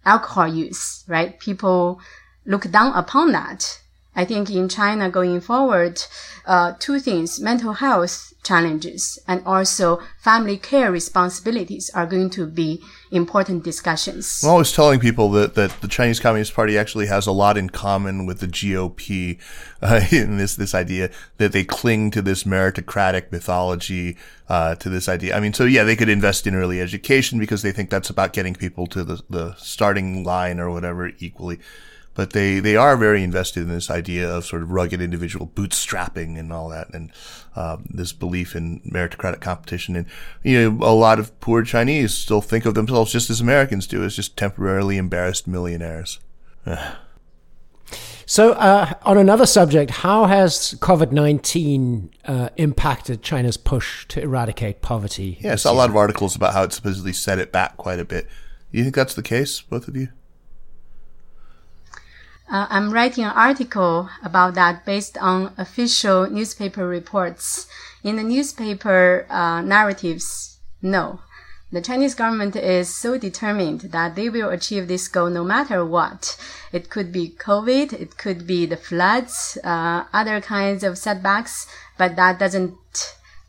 [0.08, 1.40] alcohol use, right?
[1.40, 2.00] People
[2.46, 3.80] look down upon that.
[4.16, 6.02] I think in China going forward,
[6.48, 12.82] uh, two things, mental health challenges and also family care responsibilities are going to be
[13.12, 14.44] important discussions.
[14.44, 17.70] I'm always telling people that, that the Chinese Communist Party actually has a lot in
[17.70, 19.40] common with the GOP
[19.82, 24.18] uh, in this, this idea that they cling to this meritocratic mythology,
[24.50, 25.36] uh, to this idea.
[25.36, 28.34] I mean, so yeah, they could invest in early education because they think that's about
[28.34, 31.60] getting people to the, the starting line or whatever equally
[32.18, 36.38] but they, they are very invested in this idea of sort of rugged individual bootstrapping
[36.38, 37.12] and all that, and
[37.56, 39.96] uh, this belief in meritocratic competition.
[39.96, 40.08] And
[40.42, 44.04] you know, a lot of poor Chinese still think of themselves just as Americans do,
[44.04, 46.18] as just temporarily embarrassed millionaires.
[48.26, 54.82] so, uh, on another subject, how has COVID nineteen uh, impacted China's push to eradicate
[54.82, 55.38] poverty?
[55.40, 58.00] Yeah, I saw a lot of articles about how it supposedly set it back quite
[58.00, 58.26] a bit.
[58.72, 60.08] Do you think that's the case, both of you?
[62.50, 67.68] Uh, I'm writing an article about that based on official newspaper reports.
[68.04, 71.20] In the newspaper uh, narratives, no.
[71.70, 76.38] The Chinese government is so determined that they will achieve this goal no matter what.
[76.72, 81.68] It could be COVID, it could be the floods, uh, other kinds of setbacks,
[81.98, 82.78] but that doesn't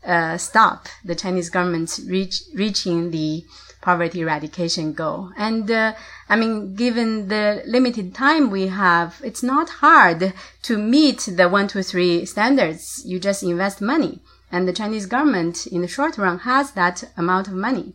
[0.05, 3.45] uh, stop the Chinese government reach, reaching the
[3.81, 5.31] poverty eradication goal.
[5.37, 5.93] And uh,
[6.29, 11.67] I mean, given the limited time we have, it's not hard to meet the one,
[11.67, 13.01] two, three standards.
[13.03, 14.21] You just invest money.
[14.51, 17.93] And the Chinese government in the short run has that amount of money.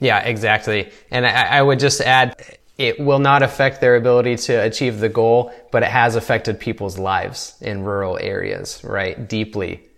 [0.00, 0.90] Yeah, exactly.
[1.12, 5.08] And I, I would just add, it will not affect their ability to achieve the
[5.08, 9.28] goal, but it has affected people's lives in rural areas, right?
[9.28, 9.88] Deeply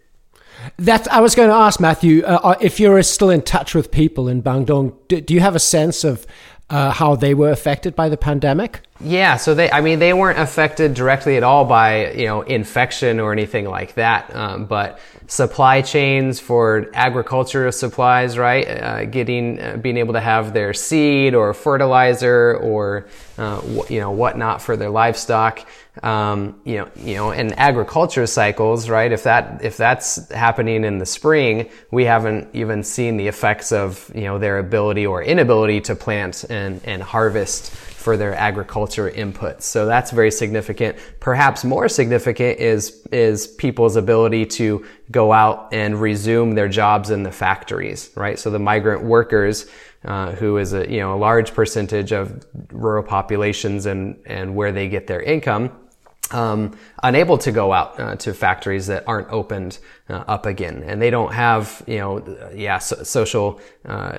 [0.79, 3.91] that I was going to ask Matthew uh, uh, if you're still in touch with
[3.91, 4.97] people in Bangdong.
[5.09, 6.27] Do, do you have a sense of
[6.75, 8.81] uh, how they were affected by the pandemic?
[9.01, 13.21] Yeah, so they, I mean, they weren't affected directly at all by, you know, infection
[13.21, 14.35] or anything like that.
[14.35, 14.99] Um, but
[15.29, 18.67] supply chains for agricultural supplies, right?
[18.67, 23.07] Uh, getting, uh, being able to have their seed or fertilizer or,
[23.39, 25.65] uh, you know, whatnot for their livestock.
[26.03, 29.13] Um, you know, you know, in agriculture cycles, right?
[29.13, 34.11] If that, if that's happening in the spring, we haven't even seen the effects of,
[34.13, 37.71] you know, their ability or inability to plant and, and harvest
[38.05, 39.63] for their agriculture inputs.
[39.63, 40.99] So that's very significant.
[41.21, 47.23] Perhaps more significant is, is people's ability to go out and resume their jobs in
[47.23, 48.39] the factories, right?
[48.39, 49.67] So the migrant workers,
[50.05, 54.73] uh, who is a, you know, a large percentage of rural populations and, and where
[54.73, 55.71] they get their income,
[56.31, 61.01] um, unable to go out uh, to factories that aren't opened uh, up again, and
[61.01, 64.19] they don't have you know yeah so, social uh,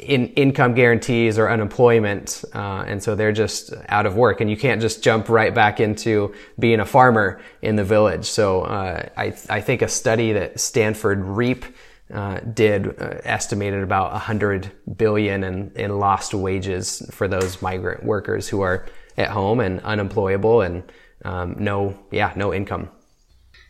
[0.00, 4.40] in, income guarantees or unemployment, uh, and so they're just out of work.
[4.40, 8.24] And you can't just jump right back into being a farmer in the village.
[8.24, 11.64] So uh, I I think a study that Stanford REAP.
[12.12, 18.60] Uh, did estimated about 100 billion in, in lost wages for those migrant workers who
[18.60, 18.86] are
[19.16, 20.84] at home and unemployable and
[21.24, 22.90] um, no, yeah, no income.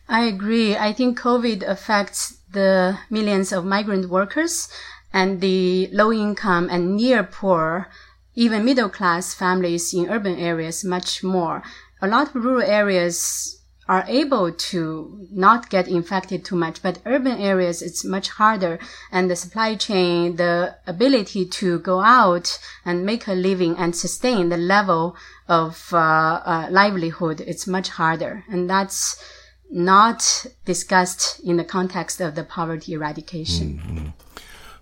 [0.07, 0.75] I agree.
[0.75, 4.69] I think COVID affects the millions of migrant workers
[5.11, 7.89] and the low income and near poor,
[8.35, 11.63] even middle class families in urban areas much more.
[12.01, 13.54] A lot of rural areas
[13.87, 18.79] are able to not get infected too much, but urban areas, it's much harder.
[19.11, 24.49] And the supply chain, the ability to go out and make a living and sustain
[24.49, 25.15] the level
[25.47, 28.43] of uh, uh, livelihood, it's much harder.
[28.49, 29.23] And that's
[29.69, 33.79] not discussed in the context of the poverty eradication.
[33.79, 34.07] Mm-hmm.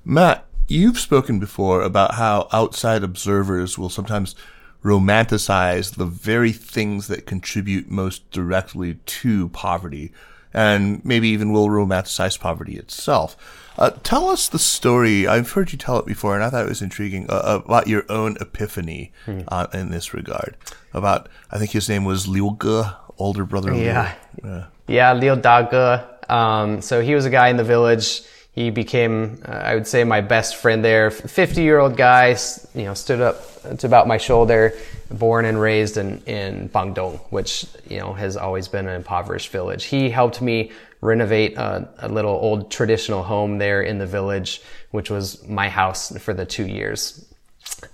[0.05, 4.35] Matt, you've spoken before about how outside observers will sometimes
[4.83, 10.11] romanticize the very things that contribute most directly to poverty,
[10.53, 13.37] and maybe even will romanticize poverty itself.
[13.77, 15.25] Uh, tell us the story.
[15.25, 18.05] I've heard you tell it before, and I thought it was intriguing uh, about your
[18.09, 19.41] own epiphany hmm.
[19.47, 20.55] uh, in this regard.
[20.93, 22.85] About, I think his name was Liu Ge,
[23.17, 23.73] older brother.
[23.73, 24.13] Yeah,
[24.43, 24.49] Liu.
[24.49, 26.03] yeah, yeah, Liu Da Ge.
[26.29, 28.21] Um, so he was a guy in the village
[28.53, 31.09] he became, uh, I would say, my best friend there.
[31.09, 32.37] 50 year old guy,
[32.75, 33.43] you know, stood up
[33.79, 34.73] to about my shoulder,
[35.09, 39.85] born and raised in, in Bangdong, which, you know, has always been an impoverished village.
[39.85, 45.09] He helped me renovate a, a little old traditional home there in the village, which
[45.09, 47.25] was my house for the two years.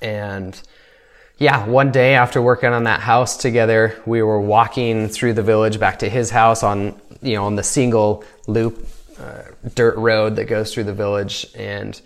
[0.01, 0.61] And,
[1.37, 5.79] yeah, one day after working on that house together, we were walking through the village
[5.79, 8.85] back to his house on, you know, on the single loop
[9.19, 9.43] uh,
[9.75, 11.47] dirt road that goes through the village.
[11.55, 11.99] And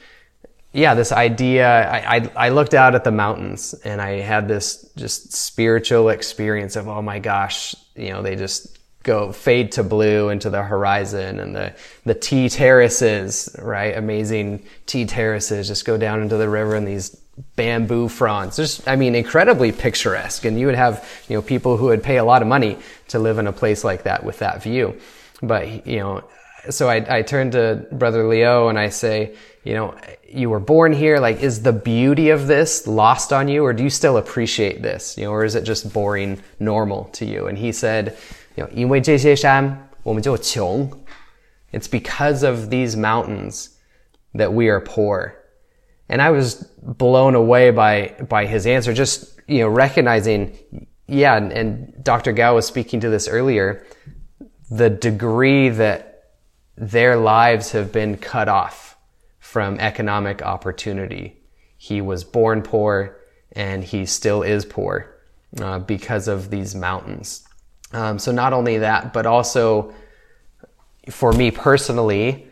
[0.73, 4.89] yeah, this idea, I, I, I, looked out at the mountains and I had this
[4.95, 10.29] just spiritual experience of, oh my gosh, you know, they just go fade to blue
[10.29, 13.95] into the horizon and the, the tea terraces, right?
[13.95, 17.15] Amazing tea terraces just go down into the river and these
[17.55, 18.55] bamboo fronds.
[18.55, 20.45] Just, I mean, incredibly picturesque.
[20.45, 22.77] And you would have, you know, people who would pay a lot of money
[23.09, 24.99] to live in a place like that with that view.
[25.41, 26.23] But, you know,
[26.69, 29.95] so I, I turn to Brother Liu and I say, you know,
[30.27, 31.19] you were born here.
[31.19, 35.17] Like, is the beauty of this lost on you, or do you still appreciate this?
[35.17, 37.47] You know, or is it just boring, normal to you?
[37.47, 38.17] And he said,
[38.55, 40.89] you know, 因为这些山，我们就穷。
[41.71, 43.69] It's because of these mountains
[44.35, 45.33] that we are poor.
[46.07, 48.93] And I was blown away by by his answer.
[48.93, 50.53] Just you know, recognizing,
[51.07, 52.31] yeah, and, and Dr.
[52.31, 53.85] Gao was speaking to this earlier,
[54.69, 56.12] the degree that
[56.75, 58.97] their lives have been cut off
[59.39, 61.37] from economic opportunity.
[61.77, 63.19] He was born poor
[63.51, 65.15] and he still is poor
[65.61, 67.47] uh, because of these mountains.
[67.91, 69.93] Um, so, not only that, but also
[71.11, 72.47] for me personally,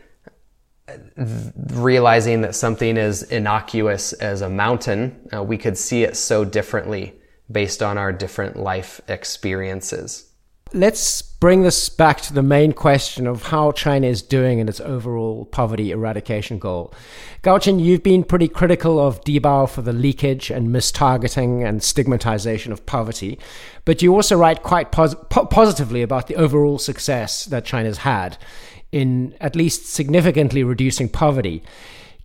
[1.70, 7.14] realizing that something as innocuous as a mountain, uh, we could see it so differently
[7.50, 10.31] based on our different life experiences
[10.74, 14.80] let's bring this back to the main question of how China is doing in its
[14.80, 16.94] overall poverty eradication goal.
[17.42, 22.86] Gaoqin, you've been pretty critical of Dibao for the leakage and mistargeting and stigmatization of
[22.86, 23.38] poverty,
[23.84, 28.38] but you also write quite pos- po- positively about the overall success that China's had
[28.92, 31.62] in at least significantly reducing poverty.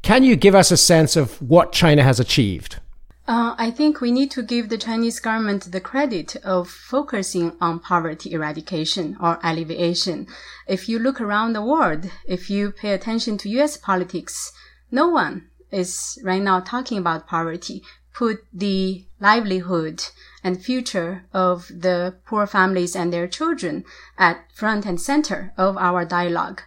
[0.02, 2.80] Can you give us a sense of what China has achieved?
[3.28, 7.82] Uh, I think we need to give the Chinese government the credit of focusing on
[7.82, 10.28] poverty eradication or alleviation.
[10.66, 14.54] If you look around the world, if you pay attention to US politics,
[14.92, 17.84] no one is right now talking about poverty.
[18.14, 20.06] Put the livelihood
[20.42, 23.84] and future of the poor families and their children
[24.18, 26.62] at front and center of our dialogue.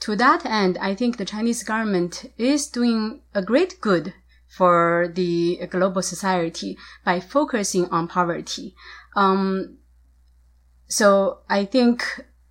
[0.00, 4.14] To that end, I think the Chinese government is doing a great good
[4.56, 8.74] for the global society by focusing on poverty.
[9.16, 9.78] Um,
[10.86, 12.04] so I think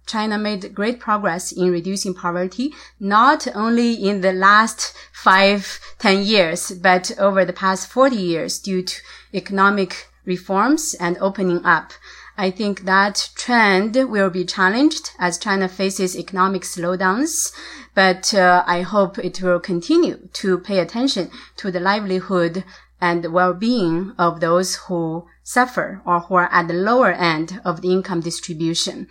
[0.06, 6.72] China made great progress in reducing poverty, not only in the last five, ten years,
[6.72, 9.02] but over the past 40 years due to
[9.34, 11.94] economic reforms and opening up.
[12.38, 17.54] I think that trend will be challenged as China faces economic slowdowns,
[17.96, 22.64] but uh, I hope it will continue to pay attention to the livelihood
[23.00, 27.92] and well-being of those who suffer or who are at the lower end of the
[27.92, 29.08] income distribution.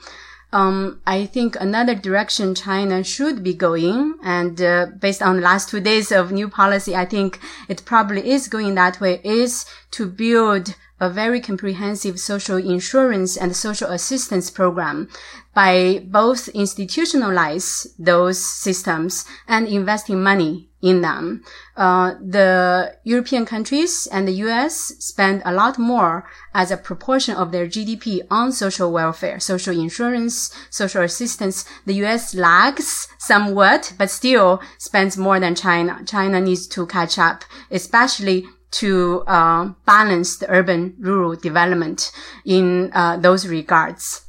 [0.53, 5.70] Um, I think another direction China should be going, and uh, based on the last
[5.70, 10.07] two days of new policy, I think it probably is going that way, is to
[10.07, 15.09] build a very comprehensive social insurance and social assistance program
[15.53, 21.43] by both institutionalize those systems and investing money in them.
[21.77, 26.25] Uh, the European countries and the US spend a lot more
[26.55, 31.65] as a proportion of their GDP on social welfare, social insurance, social assistance.
[31.85, 36.01] The US lags somewhat, but still spends more than China.
[36.07, 42.11] China needs to catch up, especially to uh, balance the urban rural development
[42.45, 44.23] in uh, those regards.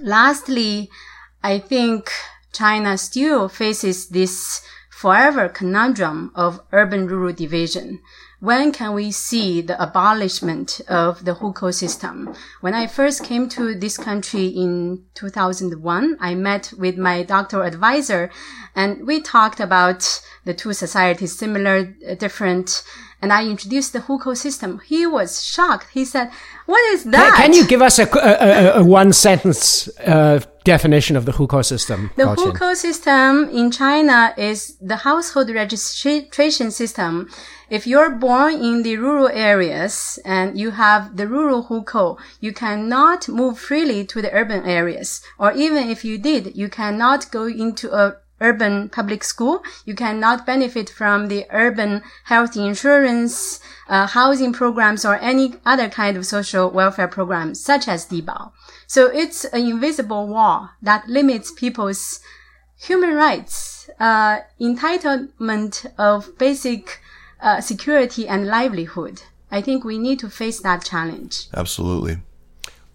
[0.00, 0.90] Lastly,
[1.42, 2.10] I think
[2.52, 8.00] China still faces this forever conundrum of urban rural division.
[8.40, 12.34] When can we see the abolishment of the hukou system?
[12.60, 18.30] When I first came to this country in 2001, I met with my doctoral advisor
[18.76, 21.84] and we talked about the two societies, similar,
[22.18, 22.84] different,
[23.20, 24.80] and I introduced the hukou system.
[24.86, 25.88] He was shocked.
[25.92, 26.30] He said,
[26.66, 31.16] "What is that?" Can, can you give us a, a, a one sentence uh, definition
[31.16, 32.10] of the hukou system?
[32.16, 37.28] The hukou system in China is the household registration system.
[37.70, 43.28] If you're born in the rural areas and you have the rural hukou, you cannot
[43.28, 45.20] move freely to the urban areas.
[45.38, 49.62] Or even if you did, you cannot go into a urban public school.
[49.84, 56.16] You cannot benefit from the urban health insurance, uh, housing programs, or any other kind
[56.16, 58.52] of social welfare programs, such as Dibao.
[58.86, 62.20] So it's an invisible wall that limits people's
[62.78, 67.00] human rights, uh, entitlement of basic
[67.40, 69.22] uh, security and livelihood.
[69.50, 71.46] I think we need to face that challenge.
[71.54, 72.18] Absolutely.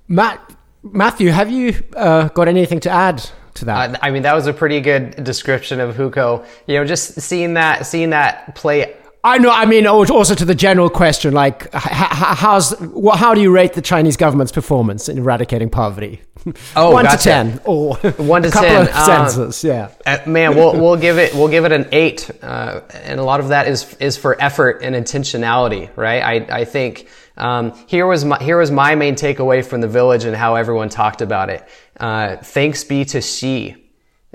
[0.08, 3.96] Matt, Matthew, have you uh, got anything to add to that.
[3.96, 6.46] Uh, I mean, that was a pretty good description of hukou.
[6.68, 8.96] You know, just seeing that, seeing that play.
[9.26, 9.52] I know.
[9.52, 12.78] I mean, also to the general question, like, how's
[13.14, 16.22] how do you rate the Chinese government's performance in eradicating poverty?
[16.76, 17.18] Oh, one gotcha.
[17.18, 18.88] to ten, or one to a couple ten.
[18.90, 19.90] Of sentences, um, yeah.
[20.06, 23.40] Uh, man, we'll we'll give it we'll give it an eight, uh, and a lot
[23.40, 26.22] of that is is for effort and intentionality, right?
[26.22, 30.26] I I think um, here was my here was my main takeaway from the village
[30.26, 31.68] and how everyone talked about it.
[32.00, 33.78] Uh, thanks be to Xi.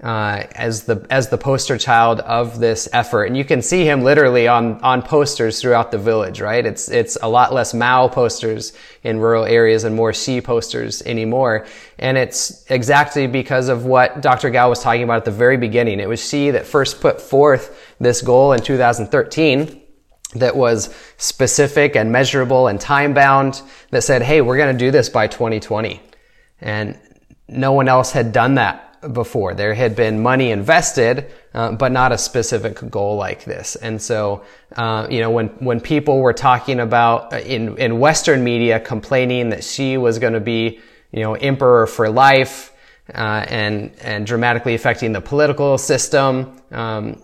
[0.00, 4.02] Uh, as the as the poster child of this effort, and you can see him
[4.04, 6.40] literally on on posters throughout the village.
[6.40, 6.64] Right?
[6.64, 8.72] It's it's a lot less Mao posters
[9.02, 11.66] in rural areas and more Xi posters anymore.
[11.98, 14.50] And it's exactly because of what Dr.
[14.50, 15.98] Gao was talking about at the very beginning.
[15.98, 19.82] It was Xi that first put forth this goal in 2013
[20.34, 24.90] that was specific and measurable and time bound that said, Hey, we're going to do
[24.90, 26.00] this by 2020.
[26.60, 26.98] And
[27.48, 29.54] no one else had done that before.
[29.54, 33.76] There had been money invested, uh, but not a specific goal like this.
[33.76, 34.44] And so,
[34.76, 39.50] uh, you know, when, when people were talking about uh, in, in Western media complaining
[39.50, 40.80] that Xi was going to be,
[41.12, 42.72] you know, emperor for life,
[43.14, 47.22] uh, and, and dramatically affecting the political system, um,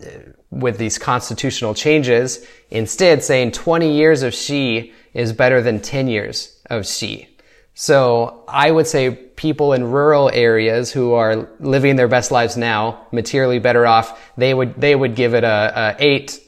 [0.54, 6.60] with these constitutional changes, instead saying 20 years of Xi is better than 10 years
[6.70, 7.28] of Xi.
[7.74, 13.06] So I would say people in rural areas who are living their best lives now,
[13.10, 16.40] materially better off, they would, they would give it a, a eight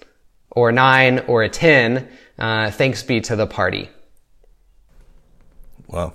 [0.50, 3.90] or nine or a 10, uh, thanks be to the party.
[5.88, 6.14] Wow.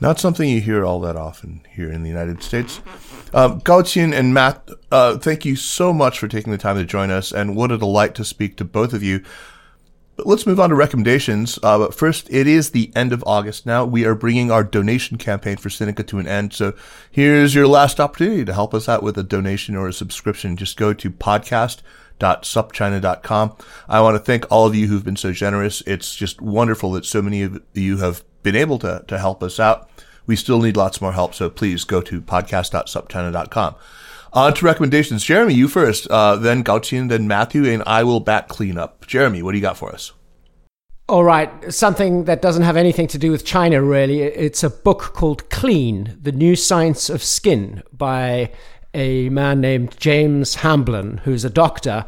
[0.00, 2.80] Not something you hear all that often here in the United States.
[3.36, 7.10] Um, Gaoqin and Matt, uh, thank you so much for taking the time to join
[7.10, 9.22] us, and what a delight to speak to both of you.
[10.16, 11.58] But let's move on to recommendations.
[11.62, 13.84] Uh, but first, it is the end of August now.
[13.84, 16.54] We are bringing our donation campaign for Sinica to an end.
[16.54, 16.72] So
[17.10, 20.56] here's your last opportunity to help us out with a donation or a subscription.
[20.56, 23.56] Just go to podcast.supchina.com.
[23.86, 25.82] I want to thank all of you who've been so generous.
[25.86, 29.60] It's just wonderful that so many of you have been able to, to help us
[29.60, 29.90] out.
[30.26, 33.74] We still need lots more help, so please go to podcast.supchina.com.
[34.32, 35.24] On to recommendations.
[35.24, 39.06] Jeremy, you first, uh, then Gaoqin, then Matthew, and I will back clean up.
[39.06, 40.12] Jeremy, what do you got for us?
[41.08, 44.22] All right, something that doesn't have anything to do with China, really.
[44.22, 48.50] It's a book called Clean The New Science of Skin by
[48.92, 52.04] a man named James Hamblin, who's a doctor.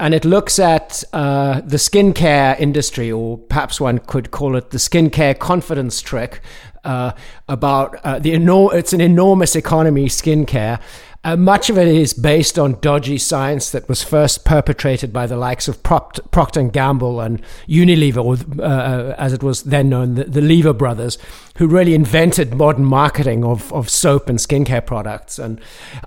[0.00, 4.78] and it looks at uh, the skincare industry, or perhaps one could call it the
[4.78, 6.40] skincare confidence trick.
[6.84, 7.12] Uh,
[7.48, 10.80] about uh, the enor- it's an enormous economy, skincare,
[11.24, 15.36] uh, much of it is based on dodgy science that was first perpetrated by the
[15.36, 20.24] likes of Proct- Procter and Gamble and Unilever, uh, as it was then known, the,
[20.24, 21.18] the, Lever brothers,
[21.56, 25.40] who really invented modern marketing of, of soap and skincare products.
[25.40, 25.60] And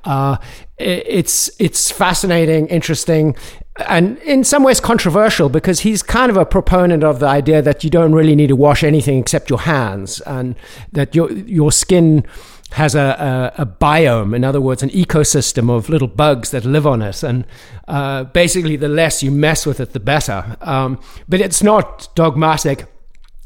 [0.06, 0.38] uh,
[0.78, 3.36] it, it's it's fascinating, interesting,
[3.90, 7.84] and in some ways controversial because he's kind of a proponent of the idea that
[7.84, 10.56] you don't really need to wash anything except your hands, and
[10.94, 12.26] that your your skin
[12.74, 16.88] has a, a, a, biome, in other words, an ecosystem of little bugs that live
[16.88, 17.22] on it.
[17.22, 17.46] And
[17.88, 20.58] uh, basically, the less you mess with it, the better.
[20.62, 22.86] Um, but it's not dogmatic.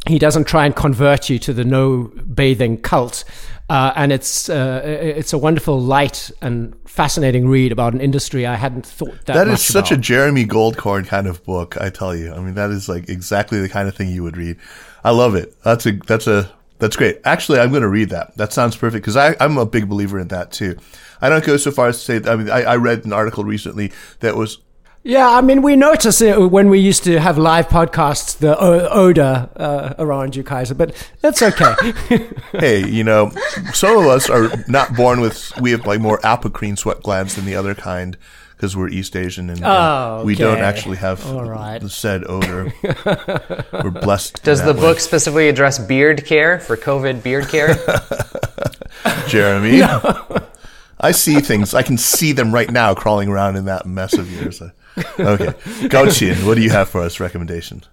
[0.07, 3.23] He doesn't try and convert you to the no bathing cult.
[3.67, 8.53] Uh, and it's uh, it's a wonderful, light and fascinating read about an industry I
[8.53, 9.33] hadn't thought that.
[9.33, 9.97] That is such about.
[9.97, 11.75] a Jeremy Goldkorn kind of book.
[11.81, 14.37] I tell you, I mean, that is like exactly the kind of thing you would
[14.37, 14.57] read.
[15.03, 15.59] I love it.
[15.63, 17.19] That's a that's a that's great.
[17.23, 18.35] Actually, I'm going to read that.
[18.37, 20.77] That sounds perfect because I'm a big believer in that too.
[21.21, 22.29] I don't go so far as to say.
[22.29, 24.59] I mean, I, I read an article recently that was
[25.07, 29.47] yeah, I mean, we notice it when we used to have live podcasts, the odor
[29.55, 31.75] uh, around you, Kaiser, but that's okay.
[32.53, 33.29] hey, you know,
[33.71, 37.45] some of us are not born with, we have like more apocrine sweat glands than
[37.45, 38.17] the other kind
[38.55, 41.81] because we're East Asian and, oh, we don't actually have All right.
[41.81, 42.73] the said odor.
[43.83, 44.43] we're blessed.
[44.43, 44.79] Does the way.
[44.79, 47.75] book specifically address beard care for COVID beard care?
[49.27, 50.47] Jeremy, no.
[50.99, 51.73] I see things.
[51.73, 54.61] I can see them right now crawling around in that mess of yours.
[55.19, 55.47] Okay,
[55.89, 57.19] Gaoqin, what do you have for us?
[57.19, 57.83] Recommendation.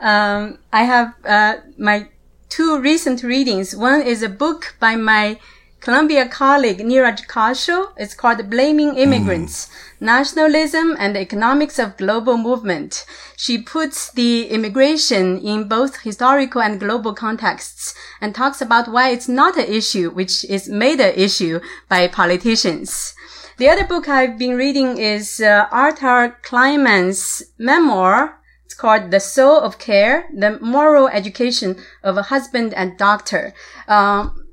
[0.00, 2.08] Um, I have uh, my
[2.48, 3.74] two recent readings.
[3.74, 5.40] One is a book by my
[5.88, 7.94] Columbia colleague Neeraj Kaushal.
[7.96, 10.02] It's called Blaming Immigrants, mm.
[10.02, 13.06] Nationalism and the Economics of Global Movement.
[13.38, 19.28] She puts the immigration in both historical and global contexts and talks about why it's
[19.30, 21.58] not an issue, which is made an issue
[21.88, 23.14] by politicians.
[23.56, 28.38] The other book I've been reading is uh, Arthur Kleinman's memoir.
[28.66, 33.54] It's called The Soul of Care, The Moral Education of a Husband and Doctor.
[33.88, 34.44] Um,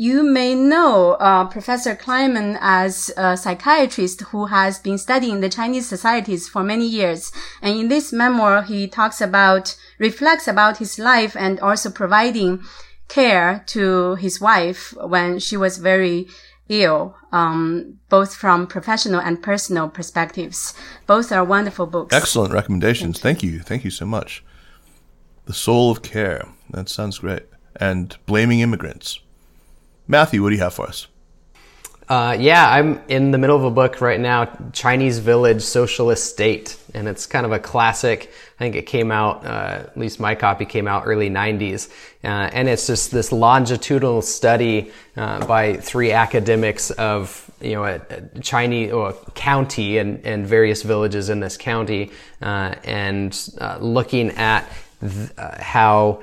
[0.00, 5.88] you may know uh, Professor Kleinman as a psychiatrist who has been studying the Chinese
[5.88, 7.32] societies for many years.
[7.60, 12.62] And in this memoir, he talks about, reflects about his life and also providing
[13.08, 16.28] care to his wife when she was very
[16.68, 20.74] ill, um, both from professional and personal perspectives.
[21.08, 22.14] Both are wonderful books.
[22.14, 23.18] Excellent recommendations.
[23.18, 23.50] Thank you.
[23.50, 24.44] Thank you, Thank you so much.
[25.46, 26.46] The Soul of Care.
[26.70, 27.46] That sounds great.
[27.74, 29.20] And Blaming Immigrants.
[30.10, 31.06] Matthew, what do you have for us?
[32.08, 36.78] Uh, yeah, I'm in the middle of a book right now, Chinese Village Socialist State,
[36.94, 38.32] and it's kind of a classic.
[38.58, 41.90] I think it came out, uh, at least my copy came out early 90s,
[42.24, 48.00] uh, and it's just this longitudinal study uh, by three academics of you know a,
[48.08, 53.76] a Chinese or a county and, and various villages in this county, uh, and uh,
[53.82, 54.66] looking at
[55.02, 56.22] th- how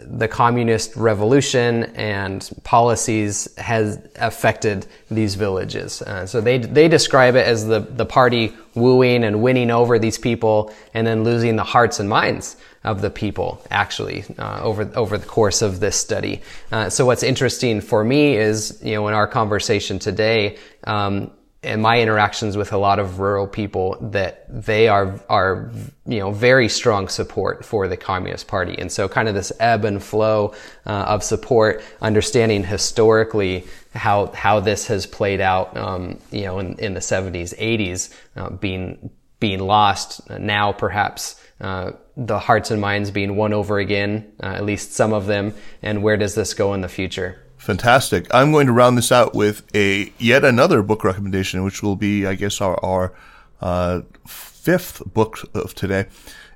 [0.00, 6.02] the communist revolution and policies has affected these villages.
[6.02, 10.18] Uh, so they they describe it as the the party wooing and winning over these
[10.18, 15.18] people and then losing the hearts and minds of the people actually uh, over over
[15.18, 16.42] the course of this study.
[16.70, 20.58] Uh, so what's interesting for me is you know in our conversation today.
[20.84, 21.30] Um,
[21.64, 25.70] and my interactions with a lot of rural people that they are are
[26.06, 29.84] you know very strong support for the Communist Party, and so kind of this ebb
[29.84, 30.54] and flow
[30.86, 36.78] uh, of support, understanding historically how how this has played out, um, you know, in,
[36.78, 41.38] in the 70s, 80s, uh, being being lost now, perhaps.
[41.60, 45.54] Uh, the hearts and minds being won over again, uh, at least some of them,
[45.80, 47.41] and where does this go in the future?
[47.62, 48.26] Fantastic.
[48.34, 52.26] I'm going to round this out with a yet another book recommendation, which will be,
[52.26, 53.12] I guess, our, our
[53.60, 56.06] uh, fifth book of today.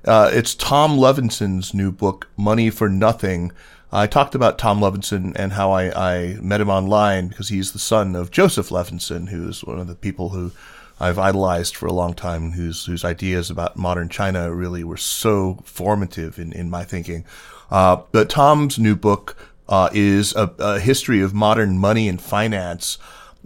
[0.03, 3.53] Uh, it's Tom Levenson's new book, Money for Nothing.
[3.89, 7.79] I talked about Tom Levenson and how I, I met him online because he's the
[7.79, 10.51] son of Joseph Levenson, who's one of the people who
[10.99, 15.59] I've idolized for a long time, whose whose ideas about modern China really were so
[15.63, 17.23] formative in, in my thinking.
[17.71, 19.37] Uh, but Tom's new book,
[19.69, 22.97] uh, is a, a, history of modern money and finance.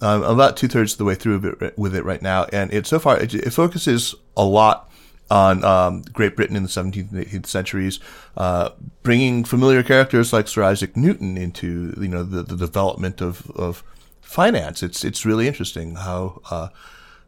[0.01, 2.87] Um, about two thirds of the way through it, with it right now, and it
[2.87, 4.91] so far it, it focuses a lot
[5.29, 7.99] on um, Great Britain in the 17th and 18th centuries,
[8.35, 8.71] uh,
[9.03, 13.83] bringing familiar characters like Sir Isaac Newton into you know the, the development of, of
[14.21, 14.81] finance.
[14.81, 16.69] It's it's really interesting how uh,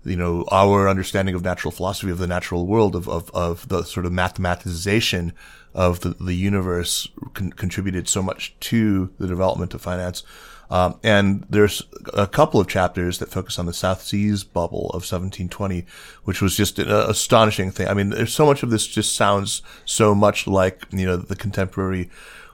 [0.05, 3.83] you know, our understanding of natural philosophy of the natural world of, of, of the
[3.83, 5.31] sort of mathematization
[5.73, 10.23] of the, the universe con- contributed so much to the development of finance.
[10.69, 15.03] Um, and there's a couple of chapters that focus on the South Seas bubble of
[15.03, 15.85] 1720,
[16.23, 17.87] which was just an astonishing thing.
[17.87, 21.35] I mean, there's so much of this just sounds so much like, you know, the
[21.35, 22.09] contemporary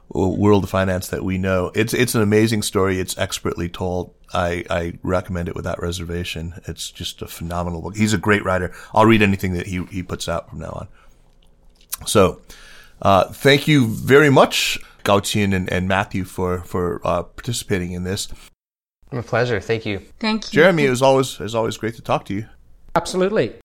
[0.10, 1.72] world of finance that we know.
[1.76, 3.00] It's, it's an amazing story.
[3.00, 4.14] It's expertly told.
[4.34, 6.56] I, I recommend it without reservation.
[6.68, 7.96] It's just a phenomenal book.
[7.96, 8.74] He's a great writer.
[8.94, 10.88] I'll read anything that he, he puts out from now on.
[12.06, 12.42] So,
[13.02, 18.28] uh, thank you very much, Gaoqin and, and Matthew, for for uh, participating in this.
[19.12, 19.60] My pleasure.
[19.60, 20.02] Thank you.
[20.20, 20.62] Thank you.
[20.62, 22.46] Jeremy, it was always it was always great to talk to you.
[22.96, 23.56] Absolutely.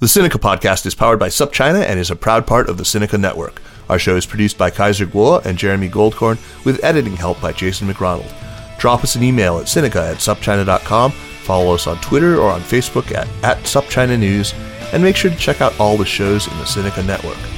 [0.00, 3.18] The Sinica podcast is powered by SupChina and is a proud part of the Sinica
[3.18, 3.60] Network.
[3.88, 7.88] Our show is produced by Kaiser Kuo and Jeremy Goldkorn with editing help by Jason
[7.88, 8.32] McRonald.
[8.78, 13.12] Drop us an email at Sinica at supchina.com, follow us on Twitter or on Facebook
[13.12, 14.54] at, at SupChina News,
[14.92, 17.57] and make sure to check out all the shows in the Sinica Network.